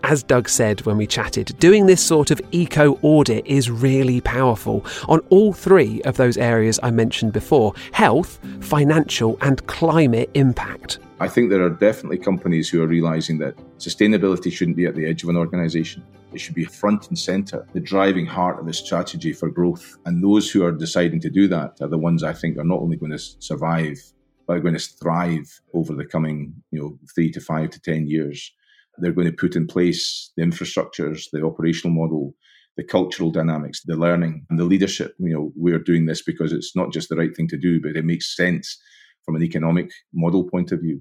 As 0.03 0.23
Doug 0.23 0.49
said 0.49 0.83
when 0.83 0.97
we 0.97 1.07
chatted, 1.07 1.59
doing 1.59 1.87
this 1.87 2.03
sort 2.03 2.31
of 2.31 2.41
eco 2.53 2.99
audit 3.03 3.47
is 3.47 3.71
really 3.71 4.21
powerful 4.21 4.85
on 5.09 5.21
all 5.31 5.53
three 5.53 6.01
of 6.03 6.17
those 6.17 6.37
areas 6.37 6.79
I 6.83 6.91
mentioned 6.91 7.33
before 7.33 7.75
health, 7.93 8.39
financial, 8.61 9.39
and 9.41 9.67
climate 9.67 10.31
impact. 10.35 10.99
I 11.19 11.29
think 11.29 11.49
there 11.49 11.65
are 11.65 11.71
definitely 11.71 12.19
companies 12.19 12.69
who 12.69 12.83
are 12.83 12.87
realizing 12.87 13.39
that 13.39 13.57
sustainability 13.79 14.53
shouldn't 14.53 14.77
be 14.77 14.85
at 14.85 14.95
the 14.95 15.07
edge 15.07 15.23
of 15.23 15.31
an 15.31 15.37
organization. 15.37 16.05
It 16.33 16.41
should 16.41 16.55
be 16.55 16.67
front 16.67 17.09
and 17.09 17.19
center, 17.19 17.67
the 17.73 17.81
driving 17.81 18.27
heart 18.27 18.61
of 18.61 18.67
the 18.67 18.75
strategy 18.75 19.33
for 19.33 19.49
growth. 19.49 19.97
And 20.05 20.23
those 20.23 20.51
who 20.51 20.63
are 20.65 20.73
deciding 20.73 21.21
to 21.21 21.31
do 21.31 21.49
that 21.49 21.79
are 21.81 21.89
the 21.89 21.97
ones 21.97 22.23
I 22.23 22.35
think 22.35 22.59
are 22.59 22.65
not 22.65 22.81
only 22.81 22.99
going 22.99 23.13
to 23.13 23.19
survive, 23.19 23.99
but 24.47 24.57
are 24.57 24.61
going 24.61 24.77
to 24.77 24.81
thrive 24.81 25.61
over 25.73 25.95
the 25.95 26.05
coming, 26.05 26.55
you 26.71 26.81
know, 26.81 26.99
three 27.15 27.31
to 27.33 27.41
five 27.41 27.71
to 27.71 27.81
10 27.81 28.07
years. 28.07 28.53
They're 28.99 29.13
going 29.13 29.31
to 29.31 29.33
put 29.33 29.57
in 29.57 29.67
place 29.67 30.33
the 30.37 30.45
infrastructures, 30.45 31.25
the 31.33 31.45
operational 31.45 31.95
model, 31.95 32.35
the 32.77 32.85
cultural 32.85 33.31
dynamics, 33.31 33.83
the 33.85 33.97
learning 33.97 34.47
and 34.51 34.59
the 34.59 34.65
leadership. 34.65 35.15
You 35.19 35.35
know, 35.35 35.53
we're 35.57 35.79
doing 35.79 36.07
this 36.07 36.23
because 36.23 36.53
it's 36.53 36.75
not 36.75 36.93
just 36.93 37.09
the 37.09 37.17
right 37.17 37.35
thing 37.35 37.49
to 37.49 37.59
do, 37.59 37.81
but 37.81 37.97
it 37.97 38.05
makes 38.05 38.37
sense 38.37 38.79
from 39.25 39.37
an 39.37 39.43
economic 39.43 39.91
model 40.15 40.49
point 40.49 40.73
of 40.73 40.81
view. 40.81 41.01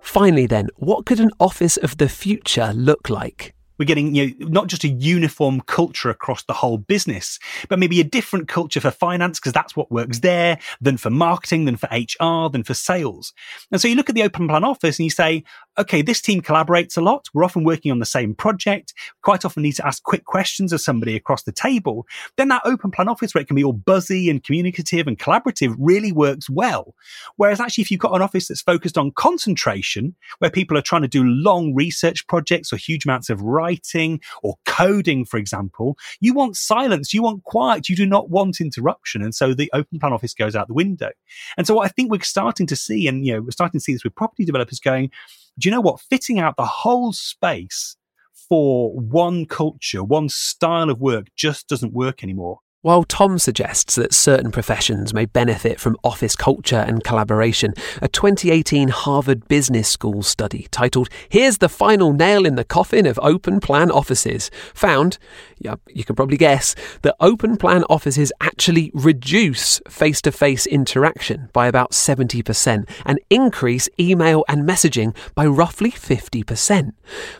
Finally, 0.00 0.46
then, 0.46 0.68
what 0.76 1.04
could 1.04 1.20
an 1.20 1.30
office 1.38 1.76
of 1.76 1.98
the 1.98 2.08
future 2.08 2.72
look 2.74 3.10
like? 3.10 3.54
We're 3.78 3.84
getting, 3.84 4.14
you 4.14 4.34
know, 4.38 4.48
not 4.48 4.66
just 4.66 4.84
a 4.84 4.88
uniform 4.88 5.60
culture 5.62 6.10
across 6.10 6.42
the 6.44 6.52
whole 6.52 6.78
business, 6.78 7.38
but 7.68 7.78
maybe 7.78 8.00
a 8.00 8.04
different 8.04 8.48
culture 8.48 8.80
for 8.80 8.90
finance 8.90 9.38
because 9.38 9.52
that's 9.52 9.76
what 9.76 9.90
works 9.90 10.20
there 10.20 10.58
than 10.80 10.96
for 10.96 11.10
marketing, 11.10 11.64
than 11.64 11.76
for 11.76 11.88
HR, 11.90 12.50
than 12.50 12.64
for 12.64 12.74
sales. 12.74 13.32
And 13.70 13.80
so 13.80 13.88
you 13.88 13.94
look 13.94 14.08
at 14.08 14.14
the 14.14 14.22
open 14.22 14.48
plan 14.48 14.64
office 14.64 14.98
and 14.98 15.04
you 15.04 15.10
say, 15.10 15.44
okay, 15.78 16.02
this 16.02 16.20
team 16.20 16.40
collaborates 16.40 16.96
a 16.96 17.00
lot. 17.00 17.28
We're 17.32 17.44
often 17.44 17.64
working 17.64 17.92
on 17.92 17.98
the 17.98 18.06
same 18.06 18.34
project. 18.34 18.92
Quite 19.22 19.44
often 19.44 19.62
need 19.62 19.76
to 19.76 19.86
ask 19.86 20.02
quick 20.02 20.24
questions 20.24 20.72
of 20.72 20.80
somebody 20.80 21.16
across 21.16 21.42
the 21.42 21.52
table. 21.52 22.06
Then 22.36 22.48
that 22.48 22.62
open 22.64 22.90
plan 22.90 23.08
office 23.08 23.34
where 23.34 23.42
it 23.42 23.46
can 23.46 23.56
be 23.56 23.64
all 23.64 23.72
buzzy 23.72 24.28
and 24.28 24.42
communicative 24.42 25.06
and 25.06 25.18
collaborative 25.18 25.74
really 25.78 26.12
works 26.12 26.50
well. 26.50 26.94
Whereas 27.36 27.60
actually, 27.60 27.82
if 27.82 27.90
you've 27.90 28.00
got 28.00 28.14
an 28.14 28.22
office 28.22 28.48
that's 28.48 28.62
focused 28.62 28.98
on 28.98 29.12
concentration, 29.12 30.14
where 30.38 30.50
people 30.50 30.76
are 30.76 30.82
trying 30.82 31.02
to 31.02 31.08
do 31.08 31.24
long 31.24 31.74
research 31.74 32.26
projects 32.26 32.72
or 32.72 32.76
huge 32.76 33.04
amounts 33.04 33.30
of 33.30 33.40
writing 33.42 34.20
or 34.42 34.56
coding, 34.66 35.24
for 35.24 35.36
example, 35.36 35.96
you 36.20 36.34
want 36.34 36.56
silence, 36.56 37.14
you 37.14 37.22
want 37.22 37.44
quiet, 37.44 37.88
you 37.88 37.96
do 37.96 38.06
not 38.06 38.30
want 38.30 38.60
interruption. 38.60 39.22
And 39.22 39.34
so 39.34 39.54
the 39.54 39.70
open 39.72 39.98
plan 39.98 40.12
office 40.12 40.34
goes 40.34 40.56
out 40.56 40.68
the 40.68 40.74
window. 40.74 41.10
And 41.56 41.66
so 41.66 41.74
what 41.74 41.86
I 41.86 41.88
think 41.88 42.10
we're 42.10 42.20
starting 42.20 42.66
to 42.66 42.76
see, 42.76 43.06
and 43.06 43.24
you 43.24 43.34
know, 43.34 43.42
we're 43.42 43.50
starting 43.50 43.78
to 43.78 43.84
see 43.84 43.92
this 43.92 44.04
with 44.04 44.14
property 44.14 44.44
developers 44.44 44.80
going, 44.80 45.10
do 45.58 45.68
you 45.68 45.74
know 45.74 45.80
what? 45.80 46.00
Fitting 46.00 46.38
out 46.38 46.56
the 46.56 46.64
whole 46.64 47.12
space 47.12 47.96
for 48.48 48.92
one 48.94 49.46
culture, 49.46 50.02
one 50.04 50.28
style 50.28 50.90
of 50.90 51.00
work 51.00 51.26
just 51.36 51.68
doesn't 51.68 51.92
work 51.92 52.22
anymore. 52.22 52.60
While 52.88 53.04
Tom 53.04 53.38
suggests 53.38 53.96
that 53.96 54.14
certain 54.14 54.50
professions 54.50 55.12
may 55.12 55.26
benefit 55.26 55.78
from 55.78 55.98
office 56.02 56.34
culture 56.34 56.86
and 56.88 57.04
collaboration, 57.04 57.74
a 58.00 58.08
2018 58.08 58.88
Harvard 58.88 59.46
Business 59.46 59.90
School 59.90 60.22
study 60.22 60.68
titled 60.70 61.10
Here's 61.28 61.58
the 61.58 61.68
Final 61.68 62.14
Nail 62.14 62.46
in 62.46 62.54
the 62.54 62.64
Coffin 62.64 63.04
of 63.04 63.20
Open 63.22 63.60
Plan 63.60 63.90
Offices 63.90 64.50
found, 64.72 65.18
yeah, 65.58 65.74
you 65.88 66.02
can 66.02 66.16
probably 66.16 66.38
guess, 66.38 66.74
that 67.02 67.14
open 67.20 67.58
plan 67.58 67.84
offices 67.90 68.32
actually 68.40 68.90
reduce 68.94 69.82
face 69.86 70.22
to 70.22 70.32
face 70.32 70.66
interaction 70.66 71.50
by 71.52 71.66
about 71.66 71.90
70% 71.90 72.88
and 73.04 73.20
increase 73.28 73.90
email 74.00 74.46
and 74.48 74.66
messaging 74.66 75.14
by 75.34 75.44
roughly 75.44 75.90
50%. 75.90 76.92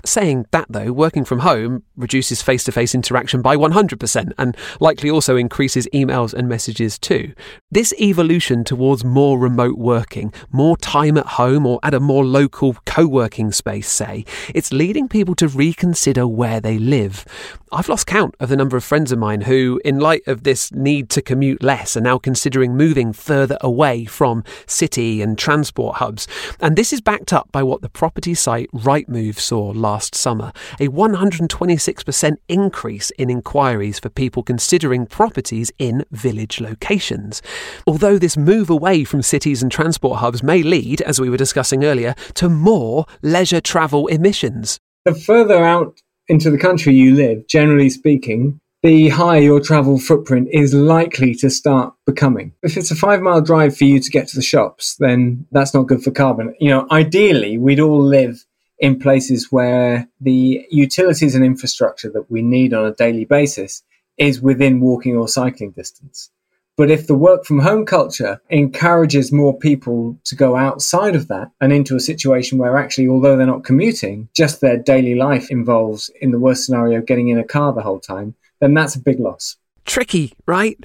Saying 0.05 0.45
that, 0.51 0.67
though, 0.69 0.93
working 0.93 1.25
from 1.25 1.39
home 1.39 1.85
reduces 1.97 2.43
face 2.43 2.65
to 2.65 2.73
face 2.73 2.95
interaction 2.95 3.41
by 3.41 3.57
100% 3.57 4.33
and 4.37 4.57
likely 4.79 5.09
also 5.09 5.38
increases 5.39 5.89
emails 5.95 6.35
and 6.35 6.49
messages 6.49 6.99
too. 6.99 7.33
This 7.71 7.93
evolution 8.01 8.65
towards 8.65 9.05
more 9.05 9.39
remote 9.39 9.79
working, 9.79 10.33
more 10.51 10.77
time 10.77 11.17
at 11.17 11.27
home 11.27 11.67
or 11.67 11.81
at 11.83 11.95
a 11.95 12.01
more 12.01 12.25
local 12.25 12.75
co 12.85 13.07
working 13.07 13.53
space, 13.53 13.89
say, 13.89 14.25
it's 14.55 14.73
leading 14.73 15.09
people 15.09 15.35
to 15.37 15.49
reconsider 15.49 16.27
where 16.27 16.61
they 16.61 16.79
live. 16.79 17.25
I've 17.71 17.89
lost 17.89 18.07
count 18.07 18.35
of 18.41 18.49
the 18.49 18.57
number 18.57 18.77
of 18.79 18.85
friends 18.85 19.13
of 19.13 19.19
mine 19.19 19.43
who, 19.43 19.81
in 19.85 19.99
light 19.99 20.27
of 20.27 20.43
this 20.43 20.73
need 20.73 21.11
to 21.11 21.21
commute 21.21 21.63
less, 21.63 21.97
are 21.97 22.01
now 22.01 22.17
considering 22.17 22.77
moving 22.77 23.13
further 23.13 23.59
away 23.61 24.07
from 24.07 24.43
city 24.67 25.21
and 25.21 25.37
transport 25.37 25.97
hubs. 25.97 26.27
And 26.61 26.77
this 26.77 26.93
is 26.93 27.03
backed 27.03 27.33
up 27.33 27.53
by 27.53 27.63
what 27.63 27.83
the 27.83 27.91
property 27.91 28.35
site 28.35 28.71
Rightmove 28.73 29.39
saw 29.39 29.69
last 29.69 30.15
summer 30.15 30.53
a 30.81 30.89
126% 30.89 32.37
increase 32.49 33.11
in 33.11 33.31
inquiries 33.31 33.99
for 33.99 34.09
people 34.09 34.43
considering 34.43 35.07
properties 35.19 35.73
in 35.81 36.05
village 36.13 36.61
locations. 36.61 37.43
Although 37.89 38.19
this 38.19 38.37
move 38.37 38.71
away 38.71 39.03
from 39.03 39.21
cities 39.21 39.65
and 39.65 39.73
transport 39.73 40.21
hubs 40.21 40.45
may 40.45 40.63
lead, 40.63 41.03
as 41.03 41.21
we 41.21 41.29
were 41.29 41.37
discussing 41.37 41.83
earlier, 41.85 42.15
to 42.35 42.49
more 42.49 43.05
leisure 43.21 43.61
travel 43.61 44.07
emissions. 44.07 44.79
The 45.05 45.17
further 45.17 45.65
out 45.65 46.01
into 46.29 46.53
the 46.53 46.57
country 46.57 46.95
you 46.95 47.17
live, 47.17 47.49
generally 47.49 47.91
speaking, 47.91 48.61
the 48.85 49.09
higher 49.09 49.41
your 49.41 49.59
travel 49.59 49.99
footprint 49.99 50.51
is 50.53 50.73
likely 50.73 51.35
to 51.35 51.51
start 51.51 51.95
becoming. 52.07 52.53
If 52.63 52.77
it's 52.77 52.93
a 52.93 52.95
five 52.95 53.21
mile 53.21 53.41
drive 53.41 53.77
for 53.77 53.87
you 53.87 53.99
to 53.99 54.11
get 54.13 54.29
to 54.29 54.37
the 54.37 54.43
shops, 54.43 54.95
then 55.01 55.49
that's 55.51 55.75
not 55.75 55.89
good 55.89 56.05
for 56.05 56.13
carbon. 56.13 56.55
You 56.61 56.71
know, 56.71 56.87
ideally, 56.93 57.59
we'd 57.59 57.81
all 57.81 58.01
live 58.01 58.45
in 58.79 59.01
places 59.01 59.51
where 59.51 60.07
the 60.21 60.65
utilities 60.71 61.35
and 61.35 61.45
infrastructure 61.45 62.09
that 62.11 62.31
we 62.31 62.41
need 62.41 62.73
on 62.73 62.87
a 62.87 62.95
daily 62.95 63.25
basis 63.25 63.83
is 64.19 64.41
within 64.41 64.81
walking 64.81 65.17
or 65.17 65.29
cycling 65.29 65.71
distance. 65.73 66.31
But 66.77 66.93
if 66.93 67.09
the 67.09 67.17
work 67.17 67.45
from 67.45 67.59
home 67.59 67.85
culture 67.85 68.41
encourages 68.51 69.33
more 69.33 69.59
people 69.59 70.17
to 70.25 70.37
go 70.37 70.55
outside 70.55 71.17
of 71.17 71.27
that 71.27 71.51
and 71.61 71.73
into 71.73 71.97
a 71.97 72.01
situation 72.01 72.57
where 72.57 72.77
actually, 72.77 73.09
although 73.09 73.37
they're 73.37 73.47
not 73.47 73.65
commuting, 73.65 74.29
just 74.33 74.61
their 74.61 74.77
daily 74.77 75.17
life 75.17 75.51
involves, 75.51 76.09
in 76.21 76.31
the 76.31 76.39
worst 76.39 76.65
scenario, 76.65 77.01
getting 77.01 77.29
in 77.29 77.39
a 77.39 77.45
car 77.45 77.73
the 77.73 77.83
whole 77.83 77.99
time, 77.99 78.37
then 78.61 78.75
that's 78.75 78.95
a 78.95 79.01
big 79.01 79.19
loss. 79.19 79.57
Tricky, 79.87 80.35
right? 80.47 80.79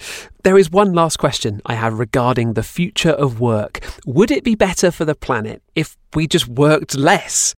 There 0.44 0.58
is 0.58 0.72
one 0.72 0.94
last 0.94 1.18
question 1.18 1.62
I 1.64 1.76
have 1.76 2.00
regarding 2.00 2.54
the 2.54 2.64
future 2.64 3.12
of 3.12 3.40
work. 3.40 3.82
Would 4.08 4.32
it 4.32 4.44
be 4.44 4.56
better 4.56 4.90
for 4.90 5.06
the 5.06 5.14
planet 5.14 5.62
if 5.76 5.96
we 6.16 6.26
just 6.26 6.48
worked 6.48 6.96
less? 6.96 7.54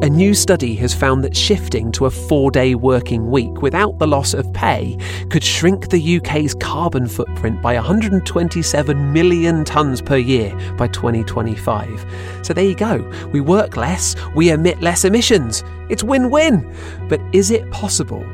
A 0.00 0.08
new 0.08 0.32
study 0.32 0.76
has 0.76 0.94
found 0.94 1.24
that 1.24 1.36
shifting 1.36 1.90
to 1.92 2.06
a 2.06 2.10
four 2.10 2.52
day 2.52 2.76
working 2.76 3.32
week 3.32 3.62
without 3.62 3.98
the 3.98 4.06
loss 4.06 4.32
of 4.32 4.50
pay 4.52 4.96
could 5.28 5.42
shrink 5.42 5.88
the 5.88 6.18
UK's 6.18 6.54
carbon 6.54 7.08
footprint 7.08 7.60
by 7.60 7.74
127 7.74 9.12
million 9.12 9.64
tonnes 9.64 10.04
per 10.04 10.16
year 10.16 10.56
by 10.76 10.86
2025. 10.86 12.06
So 12.42 12.54
there 12.54 12.64
you 12.64 12.76
go. 12.76 13.10
We 13.32 13.40
work 13.40 13.76
less, 13.76 14.14
we 14.36 14.50
emit 14.50 14.80
less 14.80 15.04
emissions. 15.04 15.64
It's 15.88 16.04
win 16.04 16.30
win. 16.30 16.74
But 17.08 17.20
is 17.32 17.50
it 17.50 17.70
possible? 17.70 18.24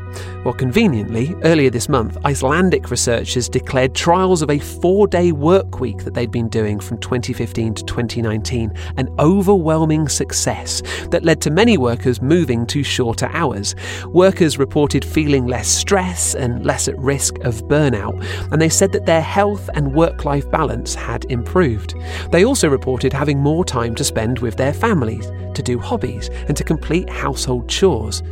Well, 0.45 0.55
conveniently, 0.55 1.35
earlier 1.43 1.71
this 1.71 1.89
month, 1.89 2.19
Icelandic 2.25 2.91
researchers 2.91 3.49
declared 3.49 3.95
trials 3.95 4.43
of 4.43 4.51
a 4.51 4.59
four 4.59 5.07
day 5.07 5.33
work 5.33 5.81
week 5.81 6.05
that 6.05 6.13
they'd 6.13 6.31
been 6.31 6.49
doing 6.49 6.79
from 6.79 6.99
2015 6.99 7.75
to 7.75 7.85
2019 7.85 8.73
an 8.97 9.09
overwhelming 9.19 10.09
success 10.09 10.83
that 11.11 11.25
led 11.25 11.41
to 11.41 11.51
many 11.51 11.79
workers 11.79 12.21
moving 12.21 12.67
to 12.67 12.83
shorter 12.83 13.31
hours. 13.33 13.75
Workers 14.07 14.59
reported 14.59 15.05
feeling 15.05 15.47
less 15.47 15.69
stress 15.69 16.35
and 16.35 16.65
less 16.65 16.89
at 16.89 16.99
risk 16.99 17.39
of 17.39 17.63
burnout, 17.65 18.23
and 18.53 18.61
they 18.61 18.69
said 18.69 18.93
that 18.93 19.07
their 19.07 19.23
health 19.23 19.71
and 19.75 19.95
work 19.95 20.25
life 20.25 20.49
balance 20.51 20.95
had 20.95 21.25
improved. 21.27 21.95
They 22.31 22.45
also 22.45 22.69
reported 22.69 23.13
having 23.13 23.39
more 23.39 23.65
time 23.65 23.95
to 23.95 24.05
spend 24.05 24.41
with 24.41 24.57
their 24.57 24.75
families, 24.75 25.27
to 25.55 25.63
do 25.63 25.79
hobbies, 25.79 26.29
and 26.49 26.57
to 26.57 26.65
complete 26.65 27.09
household 27.45 27.69
chores. 27.69 28.23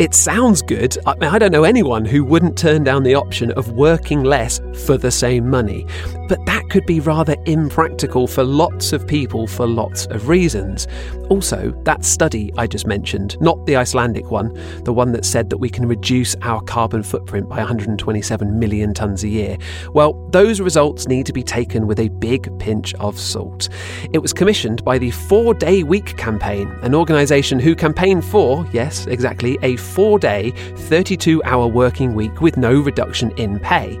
It 0.00 0.14
sounds 0.14 0.62
good. 0.62 0.96
I, 1.06 1.14
mean, 1.14 1.30
I 1.30 1.38
don't 1.38 1.52
know 1.52 1.64
anyone 1.64 2.04
who 2.04 2.24
wouldn't 2.24 2.58
turn 2.58 2.82
down 2.84 3.02
the 3.04 3.14
option 3.14 3.52
of 3.52 3.70
working 3.72 4.24
less 4.24 4.60
for 4.86 4.96
the 4.96 5.10
same 5.10 5.48
money. 5.48 5.86
But 6.28 6.44
that 6.46 6.68
could 6.68 6.84
be 6.84 7.00
rather 7.00 7.36
impractical 7.46 8.26
for 8.26 8.44
lots 8.44 8.92
of 8.92 9.06
people 9.06 9.46
for 9.46 9.66
lots 9.66 10.06
of 10.06 10.28
reasons. 10.28 10.86
Also, 11.30 11.70
that 11.84 12.04
study 12.04 12.52
I 12.56 12.66
just 12.66 12.86
mentioned, 12.86 13.40
not 13.40 13.64
the 13.66 13.76
Icelandic 13.76 14.30
one, 14.30 14.52
the 14.84 14.92
one 14.92 15.12
that 15.12 15.24
said 15.24 15.50
that 15.50 15.58
we 15.58 15.70
can 15.70 15.86
reduce 15.86 16.34
our 16.42 16.60
carbon 16.62 17.02
footprint 17.02 17.48
by 17.48 17.56
127 17.56 18.58
million 18.58 18.94
tonnes 18.94 19.24
a 19.24 19.28
year, 19.28 19.56
well, 19.92 20.12
those 20.30 20.60
results 20.60 21.08
need 21.08 21.26
to 21.26 21.32
be 21.32 21.42
taken 21.42 21.86
with 21.86 21.98
a 21.98 22.08
big 22.08 22.56
pinch 22.58 22.94
of 22.94 23.18
salt. 23.18 23.68
It 24.12 24.18
was 24.18 24.32
commissioned 24.32 24.84
by 24.84 24.98
the 24.98 25.10
Four 25.10 25.54
Day 25.54 25.82
Week 25.82 26.16
campaign, 26.16 26.68
an 26.82 26.94
organisation 26.94 27.58
who 27.58 27.74
campaigned 27.74 28.24
for, 28.24 28.66
yes, 28.72 29.06
exactly, 29.06 29.58
a 29.62 29.76
four 29.76 30.18
day, 30.18 30.50
32 30.76 31.42
hour 31.44 31.66
working 31.66 32.14
week 32.14 32.40
with 32.40 32.56
no 32.56 32.80
reduction 32.80 33.30
in 33.38 33.58
pay. 33.60 33.98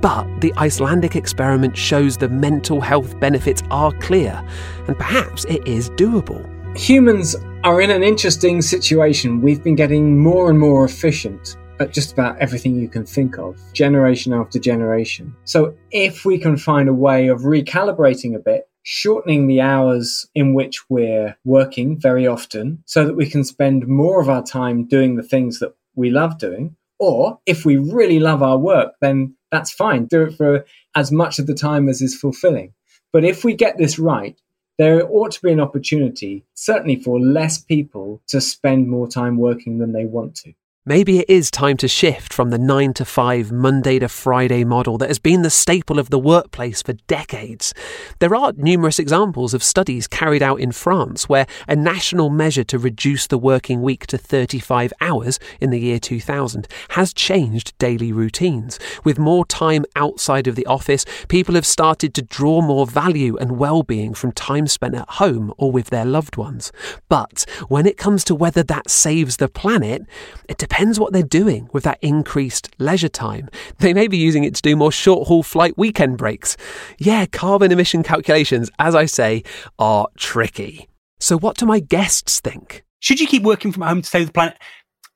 But 0.00 0.40
the 0.40 0.52
Icelandic 0.56 1.16
experiment 1.16 1.76
shows 1.76 2.16
the 2.16 2.28
mental 2.28 2.80
health 2.80 3.18
benefits 3.18 3.62
are 3.70 3.92
clear, 3.92 4.40
and 4.86 4.96
perhaps 4.96 5.44
it 5.46 5.66
is 5.66 5.90
doable. 5.90 6.44
Humans 6.76 7.34
are 7.64 7.80
in 7.80 7.90
an 7.90 8.04
interesting 8.04 8.62
situation. 8.62 9.40
We've 9.40 9.62
been 9.62 9.74
getting 9.74 10.18
more 10.18 10.50
and 10.50 10.58
more 10.58 10.84
efficient 10.84 11.56
at 11.80 11.92
just 11.92 12.12
about 12.12 12.38
everything 12.38 12.76
you 12.76 12.88
can 12.88 13.04
think 13.04 13.38
of, 13.38 13.58
generation 13.72 14.32
after 14.32 14.58
generation. 14.58 15.34
So, 15.44 15.74
if 15.90 16.24
we 16.24 16.38
can 16.38 16.56
find 16.56 16.88
a 16.88 16.94
way 16.94 17.28
of 17.28 17.40
recalibrating 17.40 18.34
a 18.34 18.38
bit, 18.38 18.68
shortening 18.82 19.46
the 19.46 19.60
hours 19.60 20.26
in 20.34 20.54
which 20.54 20.88
we're 20.88 21.36
working 21.44 22.00
very 22.00 22.26
often 22.26 22.82
so 22.86 23.04
that 23.04 23.16
we 23.16 23.28
can 23.28 23.44
spend 23.44 23.86
more 23.86 24.20
of 24.20 24.28
our 24.28 24.42
time 24.42 24.86
doing 24.86 25.16
the 25.16 25.22
things 25.22 25.58
that 25.58 25.74
we 25.94 26.10
love 26.10 26.38
doing. 26.38 26.74
Or 26.98 27.38
if 27.46 27.64
we 27.64 27.76
really 27.76 28.18
love 28.18 28.42
our 28.42 28.58
work, 28.58 28.94
then 29.00 29.36
that's 29.50 29.72
fine. 29.72 30.06
Do 30.06 30.24
it 30.24 30.36
for 30.36 30.64
as 30.94 31.10
much 31.12 31.38
of 31.38 31.46
the 31.46 31.54
time 31.54 31.88
as 31.88 32.02
is 32.02 32.14
fulfilling. 32.14 32.74
But 33.12 33.24
if 33.24 33.44
we 33.44 33.54
get 33.54 33.78
this 33.78 33.98
right, 33.98 34.38
there 34.78 35.08
ought 35.10 35.32
to 35.32 35.42
be 35.42 35.52
an 35.52 35.60
opportunity, 35.60 36.44
certainly 36.54 36.96
for 36.96 37.18
less 37.18 37.58
people, 37.58 38.22
to 38.28 38.40
spend 38.40 38.88
more 38.88 39.08
time 39.08 39.36
working 39.36 39.78
than 39.78 39.92
they 39.92 40.04
want 40.04 40.36
to. 40.36 40.52
Maybe 40.88 41.18
it 41.18 41.28
is 41.28 41.50
time 41.50 41.76
to 41.76 41.86
shift 41.86 42.32
from 42.32 42.48
the 42.48 42.56
9 42.56 42.94
to 42.94 43.04
5 43.04 43.52
Monday 43.52 43.98
to 43.98 44.08
Friday 44.08 44.64
model 44.64 44.96
that 44.96 45.10
has 45.10 45.18
been 45.18 45.42
the 45.42 45.50
staple 45.50 45.98
of 45.98 46.08
the 46.08 46.18
workplace 46.18 46.80
for 46.80 46.94
decades. 46.94 47.74
There 48.20 48.34
are 48.34 48.54
numerous 48.56 48.98
examples 48.98 49.52
of 49.52 49.62
studies 49.62 50.06
carried 50.06 50.42
out 50.42 50.60
in 50.60 50.72
France 50.72 51.28
where 51.28 51.46
a 51.68 51.76
national 51.76 52.30
measure 52.30 52.64
to 52.64 52.78
reduce 52.78 53.26
the 53.26 53.36
working 53.36 53.82
week 53.82 54.06
to 54.06 54.16
35 54.16 54.94
hours 55.02 55.38
in 55.60 55.68
the 55.68 55.78
year 55.78 55.98
2000 55.98 56.66
has 56.88 57.12
changed 57.12 57.76
daily 57.76 58.10
routines. 58.10 58.78
With 59.04 59.18
more 59.18 59.44
time 59.44 59.84
outside 59.94 60.46
of 60.46 60.56
the 60.56 60.64
office, 60.64 61.04
people 61.28 61.54
have 61.54 61.66
started 61.66 62.14
to 62.14 62.22
draw 62.22 62.62
more 62.62 62.86
value 62.86 63.36
and 63.36 63.58
well-being 63.58 64.14
from 64.14 64.32
time 64.32 64.66
spent 64.66 64.94
at 64.94 65.10
home 65.10 65.52
or 65.58 65.70
with 65.70 65.90
their 65.90 66.06
loved 66.06 66.38
ones. 66.38 66.72
But 67.10 67.44
when 67.68 67.84
it 67.84 67.98
comes 67.98 68.24
to 68.24 68.34
whether 68.34 68.62
that 68.62 68.88
saves 68.88 69.36
the 69.36 69.48
planet, 69.48 70.06
it 70.48 70.56
depends 70.56 70.77
depends 70.78 71.00
what 71.00 71.12
they're 71.12 71.24
doing 71.24 71.68
with 71.72 71.82
that 71.82 71.98
increased 72.02 72.72
leisure 72.78 73.08
time. 73.08 73.48
They 73.78 73.92
may 73.92 74.06
be 74.06 74.16
using 74.16 74.44
it 74.44 74.54
to 74.54 74.62
do 74.62 74.76
more 74.76 74.92
short 74.92 75.26
haul 75.26 75.42
flight 75.42 75.76
weekend 75.76 76.18
breaks. 76.18 76.56
Yeah, 76.98 77.26
carbon 77.26 77.72
emission 77.72 78.04
calculations, 78.04 78.70
as 78.78 78.94
I 78.94 79.06
say, 79.06 79.42
are 79.80 80.06
tricky. 80.16 80.88
So, 81.18 81.36
what 81.36 81.56
do 81.56 81.66
my 81.66 81.80
guests 81.80 82.38
think? 82.38 82.84
Should 83.00 83.18
you 83.18 83.26
keep 83.26 83.42
working 83.42 83.72
from 83.72 83.82
home 83.82 84.02
to 84.02 84.08
save 84.08 84.28
the 84.28 84.32
planet? 84.32 84.56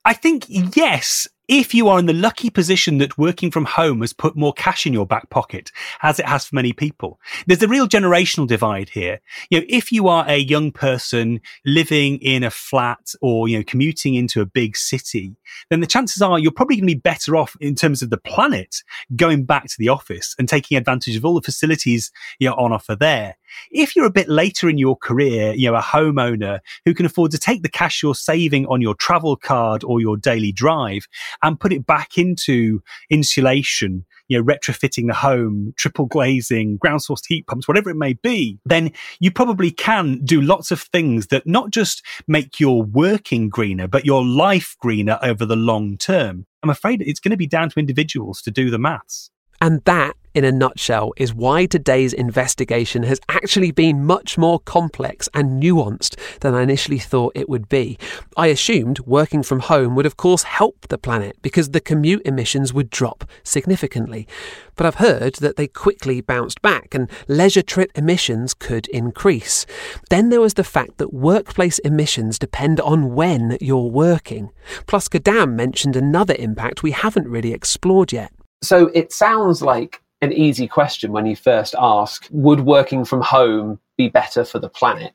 I 0.03 0.11
think 0.11 0.47
yes, 0.49 1.29
if 1.47 1.73
you 1.73 1.89
are 1.89 1.99
in 1.99 2.05
the 2.05 2.13
lucky 2.13 2.49
position 2.49 2.99
that 2.99 3.17
working 3.17 3.51
from 3.51 3.65
home 3.65 4.01
has 4.01 4.13
put 4.13 4.35
more 4.35 4.53
cash 4.53 4.85
in 4.85 4.93
your 4.93 5.05
back 5.05 5.29
pocket, 5.29 5.71
as 6.01 6.19
it 6.19 6.25
has 6.25 6.45
for 6.45 6.55
many 6.55 6.71
people, 6.71 7.19
there's 7.47 7.61
a 7.61 7.67
real 7.67 7.87
generational 7.87 8.47
divide 8.47 8.89
here. 8.89 9.19
You 9.49 9.59
know, 9.59 9.65
if 9.69 9.91
you 9.91 10.07
are 10.07 10.25
a 10.27 10.37
young 10.37 10.71
person 10.71 11.41
living 11.65 12.17
in 12.19 12.43
a 12.43 12.49
flat 12.49 13.13
or, 13.21 13.47
you 13.47 13.57
know, 13.57 13.63
commuting 13.65 14.15
into 14.15 14.41
a 14.41 14.45
big 14.45 14.77
city, 14.77 15.35
then 15.69 15.79
the 15.79 15.87
chances 15.87 16.21
are 16.21 16.39
you're 16.39 16.51
probably 16.51 16.75
going 16.75 16.87
to 16.87 16.95
be 16.95 16.99
better 16.99 17.35
off 17.35 17.55
in 17.59 17.75
terms 17.75 18.01
of 18.01 18.09
the 18.09 18.17
planet 18.17 18.77
going 19.15 19.45
back 19.45 19.65
to 19.65 19.75
the 19.77 19.89
office 19.89 20.35
and 20.37 20.47
taking 20.47 20.77
advantage 20.77 21.15
of 21.15 21.25
all 21.25 21.35
the 21.35 21.41
facilities 21.41 22.11
you 22.39 22.49
know, 22.49 22.55
on 22.55 22.71
offer 22.71 22.95
there. 22.95 23.37
If 23.71 23.95
you're 23.95 24.05
a 24.05 24.11
bit 24.11 24.29
later 24.29 24.69
in 24.69 24.77
your 24.77 24.95
career, 24.95 25.53
you 25.53 25.69
know, 25.69 25.77
a 25.77 25.81
homeowner 25.81 26.59
who 26.85 26.93
can 26.93 27.05
afford 27.05 27.31
to 27.31 27.37
take 27.37 27.61
the 27.61 27.69
cash 27.69 28.01
you're 28.01 28.15
saving 28.15 28.65
on 28.67 28.81
your 28.81 28.95
travel 28.95 29.35
card 29.35 29.83
or 29.83 30.01
your 30.01 30.17
daily 30.17 30.51
drive 30.51 31.07
and 31.41 31.59
put 31.59 31.73
it 31.73 31.85
back 31.85 32.17
into 32.17 32.81
insulation, 33.09 34.05
you 34.27 34.37
know, 34.37 34.43
retrofitting 34.43 35.07
the 35.07 35.13
home, 35.13 35.73
triple 35.77 36.05
glazing, 36.05 36.77
ground 36.77 37.01
source 37.01 37.25
heat 37.25 37.45
pumps, 37.47 37.67
whatever 37.67 37.89
it 37.89 37.97
may 37.97 38.13
be, 38.13 38.59
then 38.65 38.91
you 39.19 39.31
probably 39.31 39.71
can 39.71 40.19
do 40.23 40.41
lots 40.41 40.71
of 40.71 40.81
things 40.81 41.27
that 41.27 41.45
not 41.45 41.71
just 41.71 42.03
make 42.27 42.59
your 42.59 42.83
working 42.83 43.49
greener, 43.49 43.87
but 43.87 44.05
your 44.05 44.23
life 44.23 44.75
greener 44.79 45.19
over 45.21 45.45
the 45.45 45.55
long 45.55 45.97
term. 45.97 46.45
I'm 46.61 46.69
afraid 46.69 47.01
it's 47.01 47.19
going 47.19 47.31
to 47.31 47.37
be 47.37 47.47
down 47.47 47.69
to 47.69 47.79
individuals 47.79 48.41
to 48.43 48.51
do 48.51 48.69
the 48.69 48.79
maths. 48.79 49.29
And 49.61 49.83
that 49.85 50.13
in 50.33 50.43
a 50.43 50.51
nutshell, 50.51 51.13
is 51.17 51.33
why 51.33 51.65
today's 51.65 52.13
investigation 52.13 53.03
has 53.03 53.19
actually 53.29 53.71
been 53.71 54.05
much 54.05 54.37
more 54.37 54.59
complex 54.59 55.29
and 55.33 55.61
nuanced 55.61 56.19
than 56.39 56.53
I 56.53 56.61
initially 56.61 56.99
thought 56.99 57.33
it 57.35 57.49
would 57.49 57.69
be. 57.69 57.97
I 58.35 58.47
assumed 58.47 58.99
working 58.99 59.43
from 59.43 59.61
home 59.61 59.95
would, 59.95 60.05
of 60.05 60.17
course, 60.17 60.43
help 60.43 60.87
the 60.87 60.97
planet 60.97 61.37
because 61.41 61.69
the 61.69 61.79
commute 61.79 62.21
emissions 62.25 62.73
would 62.73 62.89
drop 62.89 63.25
significantly. 63.43 64.27
But 64.75 64.87
I've 64.87 64.95
heard 64.95 65.35
that 65.35 65.55
they 65.55 65.67
quickly 65.67 66.21
bounced 66.21 66.61
back 66.61 66.95
and 66.95 67.09
leisure 67.27 67.61
trip 67.61 67.91
emissions 67.95 68.53
could 68.53 68.87
increase. 68.87 69.65
Then 70.09 70.29
there 70.29 70.41
was 70.41 70.55
the 70.55 70.63
fact 70.63 70.97
that 70.97 71.13
workplace 71.13 71.79
emissions 71.79 72.39
depend 72.39 72.79
on 72.79 73.13
when 73.13 73.57
you're 73.61 73.89
working. 73.89 74.51
Plus, 74.87 75.07
Kadam 75.07 75.53
mentioned 75.53 75.95
another 75.95 76.35
impact 76.39 76.83
we 76.83 76.91
haven't 76.91 77.27
really 77.27 77.53
explored 77.53 78.11
yet. 78.11 78.31
So 78.63 78.87
it 78.93 79.11
sounds 79.11 79.61
like 79.61 80.01
an 80.23 80.33
easy 80.33 80.67
question 80.67 81.11
when 81.11 81.25
you 81.25 81.35
first 81.35 81.75
ask 81.77 82.27
would 82.31 82.61
working 82.61 83.05
from 83.05 83.21
home 83.21 83.79
be 83.97 84.09
better 84.09 84.43
for 84.43 84.59
the 84.59 84.69
planet? 84.69 85.13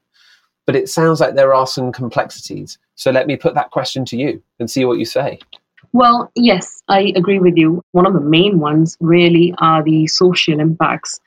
But 0.67 0.77
it 0.77 0.89
sounds 0.89 1.21
like 1.21 1.35
there 1.35 1.55
are 1.55 1.67
some 1.67 1.93
complexities. 1.93 2.79
So 2.95 3.11
let 3.11 3.27
me 3.27 3.37
put 3.37 3.55
that 3.55 3.71
question 3.71 4.05
to 4.07 4.17
you 4.17 4.43
and 4.59 4.71
see 4.71 4.85
what 4.85 4.99
you 4.99 5.05
say. 5.05 5.39
Well, 5.93 6.31
yes, 6.35 6.83
I 6.89 7.13
agree 7.17 7.39
with 7.39 7.57
you. 7.57 7.83
One 7.93 8.07
of 8.07 8.13
the 8.13 8.21
main 8.21 8.59
ones 8.59 8.97
really 9.01 9.55
are 9.59 9.83
the 9.83 10.07
social 10.07 10.61
impacts. 10.61 11.19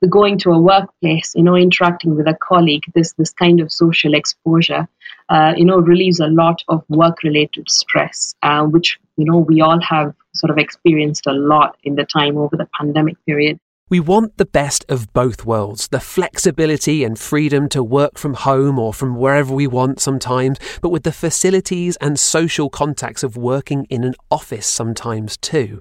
The 0.00 0.08
going 0.08 0.38
to 0.38 0.50
a 0.50 0.58
workplace, 0.58 1.32
you 1.34 1.42
know, 1.42 1.56
interacting 1.56 2.16
with 2.16 2.26
a 2.26 2.36
colleague, 2.40 2.84
this 2.94 3.12
this 3.14 3.32
kind 3.32 3.60
of 3.60 3.72
social 3.72 4.14
exposure, 4.14 4.88
uh, 5.28 5.54
you 5.56 5.64
know, 5.64 5.78
relieves 5.78 6.20
a 6.20 6.28
lot 6.28 6.62
of 6.68 6.84
work-related 6.88 7.68
stress, 7.68 8.34
uh, 8.42 8.64
which 8.64 8.98
you 9.16 9.24
know 9.24 9.38
we 9.38 9.60
all 9.60 9.80
have 9.80 10.14
sort 10.36 10.50
of 10.50 10.58
experienced 10.58 11.26
a 11.26 11.32
lot 11.32 11.76
in 11.84 11.94
the 11.94 12.04
time 12.04 12.36
over 12.36 12.56
the 12.56 12.68
pandemic 12.78 13.16
period. 13.26 13.58
We 13.88 14.00
want 14.00 14.36
the 14.36 14.46
best 14.46 14.84
of 14.88 15.12
both 15.12 15.46
worlds 15.46 15.86
the 15.86 16.00
flexibility 16.00 17.04
and 17.04 17.16
freedom 17.16 17.68
to 17.68 17.84
work 17.84 18.18
from 18.18 18.34
home 18.34 18.80
or 18.80 18.92
from 18.92 19.14
wherever 19.14 19.54
we 19.54 19.68
want 19.68 20.00
sometimes, 20.00 20.58
but 20.82 20.88
with 20.88 21.04
the 21.04 21.12
facilities 21.12 21.96
and 22.00 22.18
social 22.18 22.68
contacts 22.68 23.22
of 23.22 23.36
working 23.36 23.84
in 23.88 24.02
an 24.02 24.14
office 24.28 24.66
sometimes 24.66 25.36
too. 25.36 25.80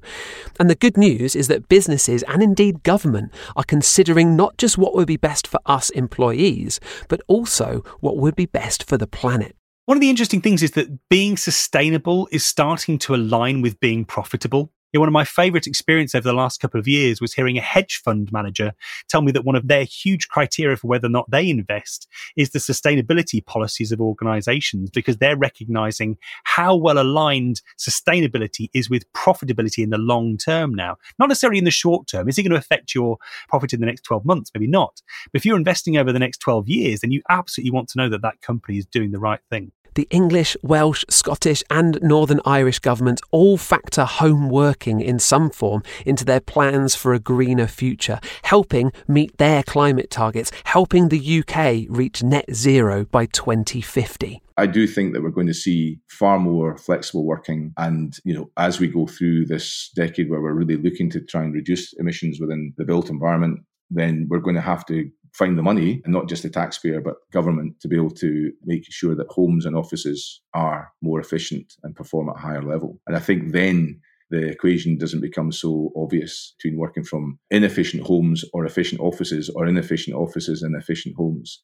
And 0.60 0.70
the 0.70 0.76
good 0.76 0.98
news 0.98 1.36
is 1.36 1.48
that 1.48 1.68
businesses 1.68 2.22
and 2.28 2.44
indeed 2.44 2.84
government 2.84 3.32
are 3.56 3.63
considering 3.63 4.36
not 4.36 4.60
just 4.60 4.78
what 4.78 4.94
would 4.94 5.08
be 5.08 5.18
best 5.18 5.48
for 5.48 5.60
us 5.65 5.89
employees, 5.89 6.80
but 7.10 7.22
also 7.28 7.84
what 8.02 8.18
would 8.18 8.36
be 8.36 8.46
best 8.46 8.88
for 8.88 9.00
the 9.00 9.08
planet. 9.08 9.56
One 9.86 9.98
of 9.98 10.02
the 10.02 10.10
interesting 10.10 10.41
things 10.41 10.63
is 10.63 10.71
that 10.71 11.10
being 11.10 11.38
sustainable 11.38 12.28
is 12.32 12.43
starting 12.43 12.98
to 13.00 13.13
align 13.13 13.62
with 13.62 13.80
being 13.80 14.04
profitable. 14.04 14.71
You 14.95 14.99
know, 14.99 15.01
one 15.01 15.10
of 15.10 15.13
my 15.13 15.25
favorite 15.25 15.67
experiences 15.67 16.15
over 16.15 16.29
the 16.29 16.34
last 16.34 16.62
couple 16.62 16.79
of 16.79 16.88
years 16.88 17.19
was 17.19 17.34
hearing 17.34 17.58
a 17.58 17.62
hedge 17.62 18.01
fund 18.01 18.31
manager 18.31 18.71
tell 19.10 19.21
me 19.21 19.34
that 19.34 19.43
one 19.43 19.58
of 19.58 19.67
their 19.67 19.84
huge 19.84 20.29
criteria 20.29 20.77
for 20.77 20.88
whether 20.88 21.08
or 21.08 21.10
not 21.10 21.29
they 21.29 21.49
invest 21.49 22.08
is 22.38 22.51
the 22.51 22.60
sustainability 22.60 23.45
policies 23.45 23.91
of 23.91 23.99
organizations 23.99 24.89
because 24.89 25.17
they're 25.17 25.36
recognizing 25.36 26.17
how 26.45 26.77
well 26.77 26.97
aligned 26.97 27.60
sustainability 27.77 28.69
is 28.73 28.89
with 28.89 29.12
profitability 29.12 29.84
in 29.84 29.89
the 29.89 29.97
long 29.97 30.38
term 30.38 30.73
now. 30.73 30.95
Not 31.19 31.27
necessarily 31.27 31.60
in 31.60 31.65
the 31.65 31.71
short 31.71 32.08
term. 32.08 32.29
Is 32.29 32.38
it 32.38 32.43
going 32.43 32.51
to 32.51 32.58
affect 32.58 32.95
your 32.95 33.17
profit 33.49 33.73
in 33.73 33.81
the 33.81 33.86
next 33.86 34.03
12 34.03 34.23
months? 34.23 34.49
Maybe 34.55 34.67
not. 34.67 35.01
But 35.29 35.39
if 35.39 35.45
you're 35.45 35.58
investing 35.58 35.97
over 35.97 36.13
the 36.13 36.19
next 36.19 36.38
12 36.38 36.69
years, 36.69 37.01
then 37.01 37.12
you 37.12 37.21
absolutely 37.29 37.71
want 37.71 37.89
to 37.89 37.97
know 37.97 38.08
that 38.08 38.21
that 38.21 38.39
company 38.39 38.77
is 38.77 38.86
doing 38.86 39.12
the 39.12 39.19
right 39.19 39.41
thing 39.49 39.73
the 39.95 40.08
English, 40.10 40.55
Welsh, 40.62 41.03
Scottish, 41.10 41.63
and 41.69 41.99
Northern 42.01 42.39
Irish 42.45 42.79
governments 42.79 43.21
all 43.31 43.58
factor 43.58 44.05
home 44.05 44.49
working 44.49 45.01
in 45.01 45.19
some 45.19 45.49
form 45.49 45.84
into 46.05 46.23
their 46.23 46.39
plans 46.39 46.95
for 46.95 47.13
a 47.13 47.19
greener 47.19 47.67
future, 47.67 48.19
helping 48.43 48.91
meet 49.08 49.38
their 49.38 49.63
climate 49.63 50.10
targets, 50.12 50.51
helping 50.65 51.10
the 51.10 51.39
UK 51.39 51.88
reach 51.89 52.23
net 52.23 52.45
zero 52.53 53.05
by 53.05 53.25
2050. 53.25 54.41
I 54.58 54.67
do 54.67 54.88
think 54.88 55.13
that 55.13 55.21
we're 55.21 55.31
going 55.31 55.47
to 55.47 55.53
see 55.53 55.99
far 56.10 56.39
more 56.39 56.77
flexible 56.77 57.25
working. 57.25 57.73
And, 57.77 58.17
you 58.23 58.34
know, 58.34 58.49
as 58.58 58.79
we 58.79 58.88
go 58.88 59.05
through 59.05 59.47
this 59.47 59.91
decade 59.95 60.29
where 60.29 60.41
we're 60.41 60.53
really 60.53 60.77
looking 60.77 61.10
to 61.12 61.19
try 61.19 61.43
and 61.43 61.53
reduce 61.53 61.93
emissions 61.93 62.39
within 62.39 62.73
the 62.77 62.86
built 62.86 63.10
environment, 63.10 63.60
then 63.89 64.27
we're 64.29 64.39
going 64.39 64.55
to 64.55 64.62
have 64.62 64.86
to 64.86 65.10
find 65.38 65.58
the 65.58 65.63
money, 65.63 66.02
and 66.04 66.13
not 66.13 66.30
just 66.30 66.43
the 66.43 66.50
taxpayer, 66.50 67.02
but 67.02 67.15
government, 67.32 67.80
to 67.82 67.88
be 67.88 67.95
able 67.95 68.12
to 68.12 68.52
make 68.63 68.86
sure 68.89 69.15
that 69.15 69.28
homes 69.30 69.65
and 69.65 69.76
offices 69.76 70.41
are 70.54 70.91
more 71.02 71.19
efficient 71.19 71.74
and 71.84 71.95
perform 71.95 72.30
at 72.30 72.38
a 72.38 72.39
higher 72.39 72.63
level. 72.63 73.00
And 73.06 73.15
I 73.15 73.19
think 73.19 73.52
then 73.52 74.00
the 74.30 74.48
equation 74.48 74.98
doesn't 74.98 75.21
become 75.21 75.52
so 75.52 75.91
obvious 75.95 76.56
between 76.58 76.80
working 76.80 77.04
from 77.04 77.38
inefficient 77.52 78.04
homes 78.04 78.43
or 78.54 78.65
efficient 78.65 79.02
offices 79.02 79.50
or 79.50 79.67
inefficient 79.67 80.15
offices 80.15 80.62
and 80.63 80.76
efficient 80.76 81.15
homes. 81.15 81.62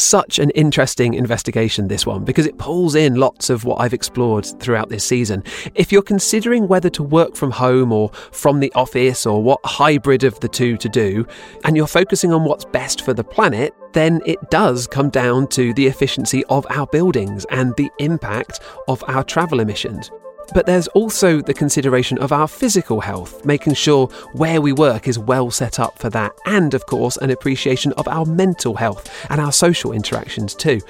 Such 0.00 0.38
an 0.38 0.48
interesting 0.50 1.12
investigation, 1.12 1.88
this 1.88 2.06
one, 2.06 2.24
because 2.24 2.46
it 2.46 2.56
pulls 2.56 2.94
in 2.94 3.16
lots 3.16 3.50
of 3.50 3.64
what 3.64 3.82
I've 3.82 3.92
explored 3.92 4.46
throughout 4.58 4.88
this 4.88 5.04
season. 5.04 5.44
If 5.74 5.92
you're 5.92 6.00
considering 6.00 6.66
whether 6.66 6.88
to 6.88 7.02
work 7.02 7.36
from 7.36 7.50
home 7.50 7.92
or 7.92 8.10
from 8.32 8.60
the 8.60 8.72
office 8.74 9.26
or 9.26 9.42
what 9.42 9.60
hybrid 9.62 10.24
of 10.24 10.40
the 10.40 10.48
two 10.48 10.78
to 10.78 10.88
do, 10.88 11.26
and 11.64 11.76
you're 11.76 11.86
focusing 11.86 12.32
on 12.32 12.44
what's 12.44 12.64
best 12.64 13.02
for 13.02 13.12
the 13.12 13.22
planet, 13.22 13.74
then 13.92 14.22
it 14.24 14.38
does 14.50 14.86
come 14.86 15.10
down 15.10 15.46
to 15.48 15.74
the 15.74 15.86
efficiency 15.86 16.46
of 16.46 16.66
our 16.70 16.86
buildings 16.86 17.44
and 17.50 17.76
the 17.76 17.90
impact 17.98 18.60
of 18.88 19.04
our 19.06 19.22
travel 19.22 19.60
emissions. 19.60 20.10
But 20.52 20.66
there's 20.66 20.88
also 20.88 21.40
the 21.40 21.54
consideration 21.54 22.18
of 22.18 22.32
our 22.32 22.48
physical 22.48 23.00
health, 23.00 23.44
making 23.44 23.74
sure 23.74 24.06
where 24.32 24.60
we 24.60 24.72
work 24.72 25.08
is 25.08 25.18
well 25.18 25.50
set 25.50 25.78
up 25.78 25.98
for 25.98 26.10
that, 26.10 26.32
and 26.46 26.74
of 26.74 26.86
course, 26.86 27.16
an 27.18 27.30
appreciation 27.30 27.92
of 27.92 28.08
our 28.08 28.24
mental 28.24 28.74
health 28.74 29.08
and 29.30 29.40
our 29.40 29.52
social 29.52 29.92
interactions 29.92 30.54
too. 30.54 30.80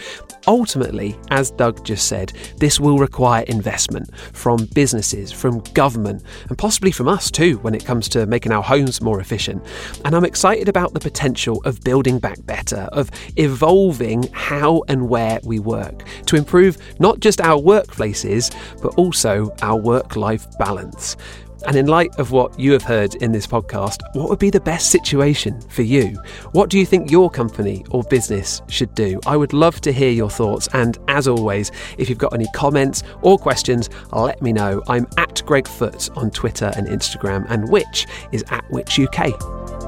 Ultimately, 0.46 1.16
as 1.30 1.50
Doug 1.50 1.84
just 1.84 2.08
said, 2.08 2.32
this 2.56 2.80
will 2.80 2.98
require 2.98 3.44
investment 3.44 4.14
from 4.32 4.66
businesses, 4.74 5.30
from 5.30 5.60
government, 5.74 6.22
and 6.48 6.56
possibly 6.56 6.90
from 6.90 7.08
us 7.08 7.30
too 7.30 7.58
when 7.58 7.74
it 7.74 7.84
comes 7.84 8.08
to 8.10 8.26
making 8.26 8.52
our 8.52 8.62
homes 8.62 9.02
more 9.02 9.20
efficient. 9.20 9.62
And 10.04 10.16
I'm 10.16 10.24
excited 10.24 10.68
about 10.68 10.94
the 10.94 11.00
potential 11.00 11.60
of 11.64 11.82
building 11.82 12.18
back 12.18 12.44
better, 12.46 12.88
of 12.92 13.10
evolving 13.36 14.28
how 14.32 14.82
and 14.88 15.08
where 15.08 15.40
we 15.44 15.58
work 15.58 16.04
to 16.26 16.36
improve 16.36 16.78
not 16.98 17.20
just 17.20 17.40
our 17.40 17.60
workplaces, 17.60 18.54
but 18.82 18.94
also 18.94 19.49
our 19.62 19.76
work 19.76 20.16
life 20.16 20.46
balance. 20.58 21.16
And 21.66 21.76
in 21.76 21.86
light 21.86 22.18
of 22.18 22.30
what 22.30 22.58
you 22.58 22.72
have 22.72 22.82
heard 22.82 23.16
in 23.16 23.32
this 23.32 23.46
podcast, 23.46 23.98
what 24.14 24.30
would 24.30 24.38
be 24.38 24.50
the 24.50 24.60
best 24.60 24.90
situation 24.90 25.60
for 25.68 25.82
you? 25.82 26.18
What 26.52 26.70
do 26.70 26.78
you 26.78 26.86
think 26.86 27.10
your 27.10 27.28
company 27.28 27.84
or 27.90 28.02
business 28.04 28.62
should 28.68 28.94
do? 28.94 29.20
I 29.26 29.36
would 29.36 29.52
love 29.52 29.80
to 29.82 29.92
hear 29.92 30.10
your 30.10 30.30
thoughts. 30.30 30.68
And 30.72 30.98
as 31.08 31.28
always, 31.28 31.70
if 31.98 32.08
you've 32.08 32.18
got 32.18 32.32
any 32.32 32.46
comments 32.54 33.02
or 33.22 33.38
questions, 33.38 33.90
let 34.12 34.40
me 34.40 34.52
know. 34.52 34.82
I'm 34.88 35.06
at 35.18 35.42
Greg 35.44 35.68
Foot 35.68 36.08
on 36.16 36.30
Twitter 36.30 36.72
and 36.76 36.86
Instagram, 36.86 37.46
and 37.50 37.68
Which 37.68 38.06
is 38.32 38.42
at 38.48 38.64
Which 38.70 38.98
UK. 38.98 39.79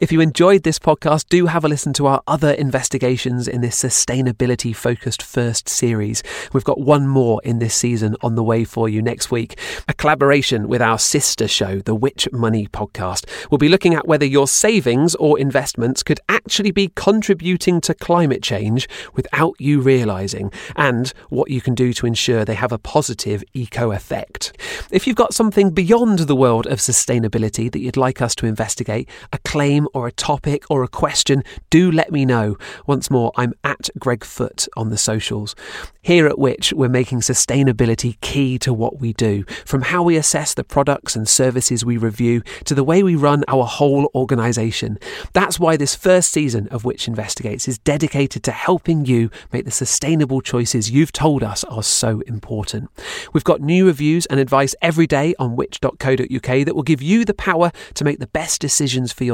If 0.00 0.10
you 0.10 0.22
enjoyed 0.22 0.62
this 0.62 0.78
podcast, 0.78 1.28
do 1.28 1.44
have 1.44 1.62
a 1.62 1.68
listen 1.68 1.92
to 1.92 2.06
our 2.06 2.22
other 2.26 2.52
investigations 2.52 3.46
in 3.46 3.60
this 3.60 3.78
sustainability 3.78 4.74
focused 4.74 5.22
first 5.22 5.68
series. 5.68 6.22
We've 6.54 6.64
got 6.64 6.80
one 6.80 7.06
more 7.06 7.42
in 7.44 7.58
this 7.58 7.74
season 7.74 8.16
on 8.22 8.34
the 8.34 8.42
way 8.42 8.64
for 8.64 8.88
you 8.88 9.02
next 9.02 9.30
week. 9.30 9.58
A 9.88 9.92
collaboration 9.92 10.68
with 10.68 10.80
our 10.80 10.98
sister 10.98 11.46
show, 11.46 11.80
the 11.80 11.94
Which 11.94 12.26
Money 12.32 12.66
podcast. 12.66 13.28
We'll 13.50 13.58
be 13.58 13.68
looking 13.68 13.92
at 13.92 14.08
whether 14.08 14.24
your 14.24 14.48
savings 14.48 15.14
or 15.16 15.38
investments 15.38 16.02
could 16.02 16.20
actually 16.30 16.70
be 16.70 16.90
contributing 16.94 17.82
to 17.82 17.92
climate 17.92 18.42
change 18.42 18.88
without 19.12 19.54
you 19.58 19.82
realizing, 19.82 20.50
and 20.76 21.12
what 21.28 21.50
you 21.50 21.60
can 21.60 21.74
do 21.74 21.92
to 21.92 22.06
ensure 22.06 22.46
they 22.46 22.54
have 22.54 22.72
a 22.72 22.78
positive 22.78 23.44
eco 23.52 23.92
effect. 23.92 24.56
If 24.90 25.06
you've 25.06 25.14
got 25.14 25.34
something 25.34 25.72
beyond 25.72 26.20
the 26.20 26.34
world 26.34 26.66
of 26.66 26.78
sustainability 26.78 27.70
that 27.70 27.80
you'd 27.80 27.98
like 27.98 28.22
us 28.22 28.34
to 28.36 28.46
investigate, 28.46 29.06
a 29.30 29.38
claim 29.40 29.88
or 29.94 30.06
a 30.06 30.12
topic 30.12 30.64
or 30.70 30.82
a 30.82 30.88
question, 30.88 31.42
do 31.70 31.90
let 31.90 32.12
me 32.12 32.24
know. 32.24 32.56
Once 32.86 33.10
more, 33.10 33.32
I'm 33.36 33.54
at 33.64 33.90
Greg 33.98 34.24
Foot 34.24 34.68
on 34.76 34.90
the 34.90 34.98
socials. 34.98 35.54
Here 36.02 36.26
at 36.26 36.38
Which, 36.38 36.72
we're 36.72 36.88
making 36.88 37.20
sustainability 37.20 38.20
key 38.20 38.58
to 38.60 38.72
what 38.72 39.00
we 39.00 39.12
do, 39.12 39.44
from 39.66 39.82
how 39.82 40.02
we 40.02 40.16
assess 40.16 40.54
the 40.54 40.64
products 40.64 41.14
and 41.14 41.28
services 41.28 41.84
we 41.84 41.96
review 41.96 42.42
to 42.64 42.74
the 42.74 42.84
way 42.84 43.02
we 43.02 43.14
run 43.14 43.44
our 43.48 43.64
whole 43.64 44.10
organisation. 44.14 44.98
That's 45.34 45.60
why 45.60 45.76
this 45.76 45.94
first 45.94 46.32
season 46.32 46.68
of 46.68 46.84
Which 46.84 47.06
Investigates 47.06 47.68
is 47.68 47.78
dedicated 47.78 48.42
to 48.44 48.52
helping 48.52 49.04
you 49.04 49.30
make 49.52 49.66
the 49.66 49.70
sustainable 49.70 50.40
choices 50.40 50.90
you've 50.90 51.12
told 51.12 51.42
us 51.42 51.64
are 51.64 51.82
so 51.82 52.20
important. 52.20 52.90
We've 53.32 53.44
got 53.44 53.60
new 53.60 53.86
reviews 53.86 54.26
and 54.26 54.40
advice 54.40 54.74
every 54.80 55.06
day 55.06 55.34
on 55.38 55.56
which.co.uk 55.56 56.64
that 56.64 56.74
will 56.74 56.82
give 56.82 57.02
you 57.02 57.24
the 57.24 57.34
power 57.34 57.72
to 57.94 58.04
make 58.04 58.20
the 58.20 58.26
best 58.26 58.60
decisions 58.60 59.12
for 59.12 59.24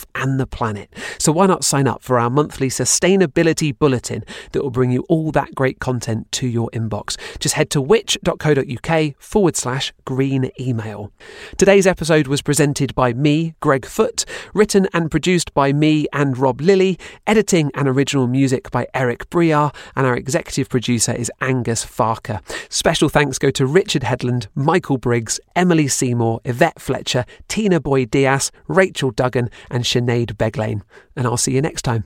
yourself 0.00 0.06
and 0.14 0.38
the 0.40 0.46
planet. 0.46 0.92
So 1.18 1.32
why 1.32 1.46
not 1.46 1.64
sign 1.64 1.86
up 1.86 2.02
for 2.02 2.18
our 2.18 2.30
monthly 2.30 2.68
sustainability 2.68 3.76
bulletin 3.76 4.24
that 4.52 4.62
will 4.62 4.70
bring 4.70 4.90
you 4.90 5.04
all 5.08 5.32
that 5.32 5.54
great 5.54 5.80
content 5.80 6.30
to 6.32 6.46
your 6.46 6.70
inbox? 6.72 7.16
Just 7.38 7.54
head 7.54 7.70
to 7.70 7.80
which.co.uk 7.80 9.14
forward 9.18 9.56
slash 9.56 9.92
green 10.04 10.50
email. 10.58 11.10
Today's 11.56 11.86
episode 11.86 12.26
was 12.26 12.42
presented 12.42 12.94
by 12.94 13.12
me, 13.12 13.54
Greg 13.60 13.86
Foot, 13.86 14.24
written 14.54 14.88
and 14.92 15.10
produced 15.10 15.52
by 15.54 15.72
me 15.72 16.06
and 16.12 16.38
Rob 16.38 16.60
Lilly, 16.60 16.98
editing 17.26 17.70
and 17.74 17.88
original 17.88 18.26
music 18.26 18.70
by 18.70 18.86
Eric 18.94 19.28
Briar, 19.30 19.70
and 19.96 20.06
our 20.06 20.16
executive 20.16 20.68
producer 20.68 21.12
is 21.12 21.30
Angus 21.40 21.84
Farquhar. 21.84 22.40
Special 22.68 23.08
thanks 23.08 23.38
go 23.38 23.50
to 23.50 23.66
Richard 23.66 24.02
Headland, 24.02 24.48
Michael 24.54 24.98
Briggs, 24.98 25.40
Emily 25.54 25.88
Seymour, 25.88 26.40
Yvette 26.44 26.80
Fletcher, 26.80 27.24
Tina 27.48 27.80
Boyd 27.80 28.10
Diaz, 28.10 28.50
Rachel 28.68 29.10
Duggan, 29.10 29.50
and 29.70 29.86
Sinead 29.90 30.36
Beglane. 30.36 30.82
And 31.16 31.26
I'll 31.26 31.36
see 31.36 31.52
you 31.52 31.62
next 31.62 31.82
time. 31.82 32.04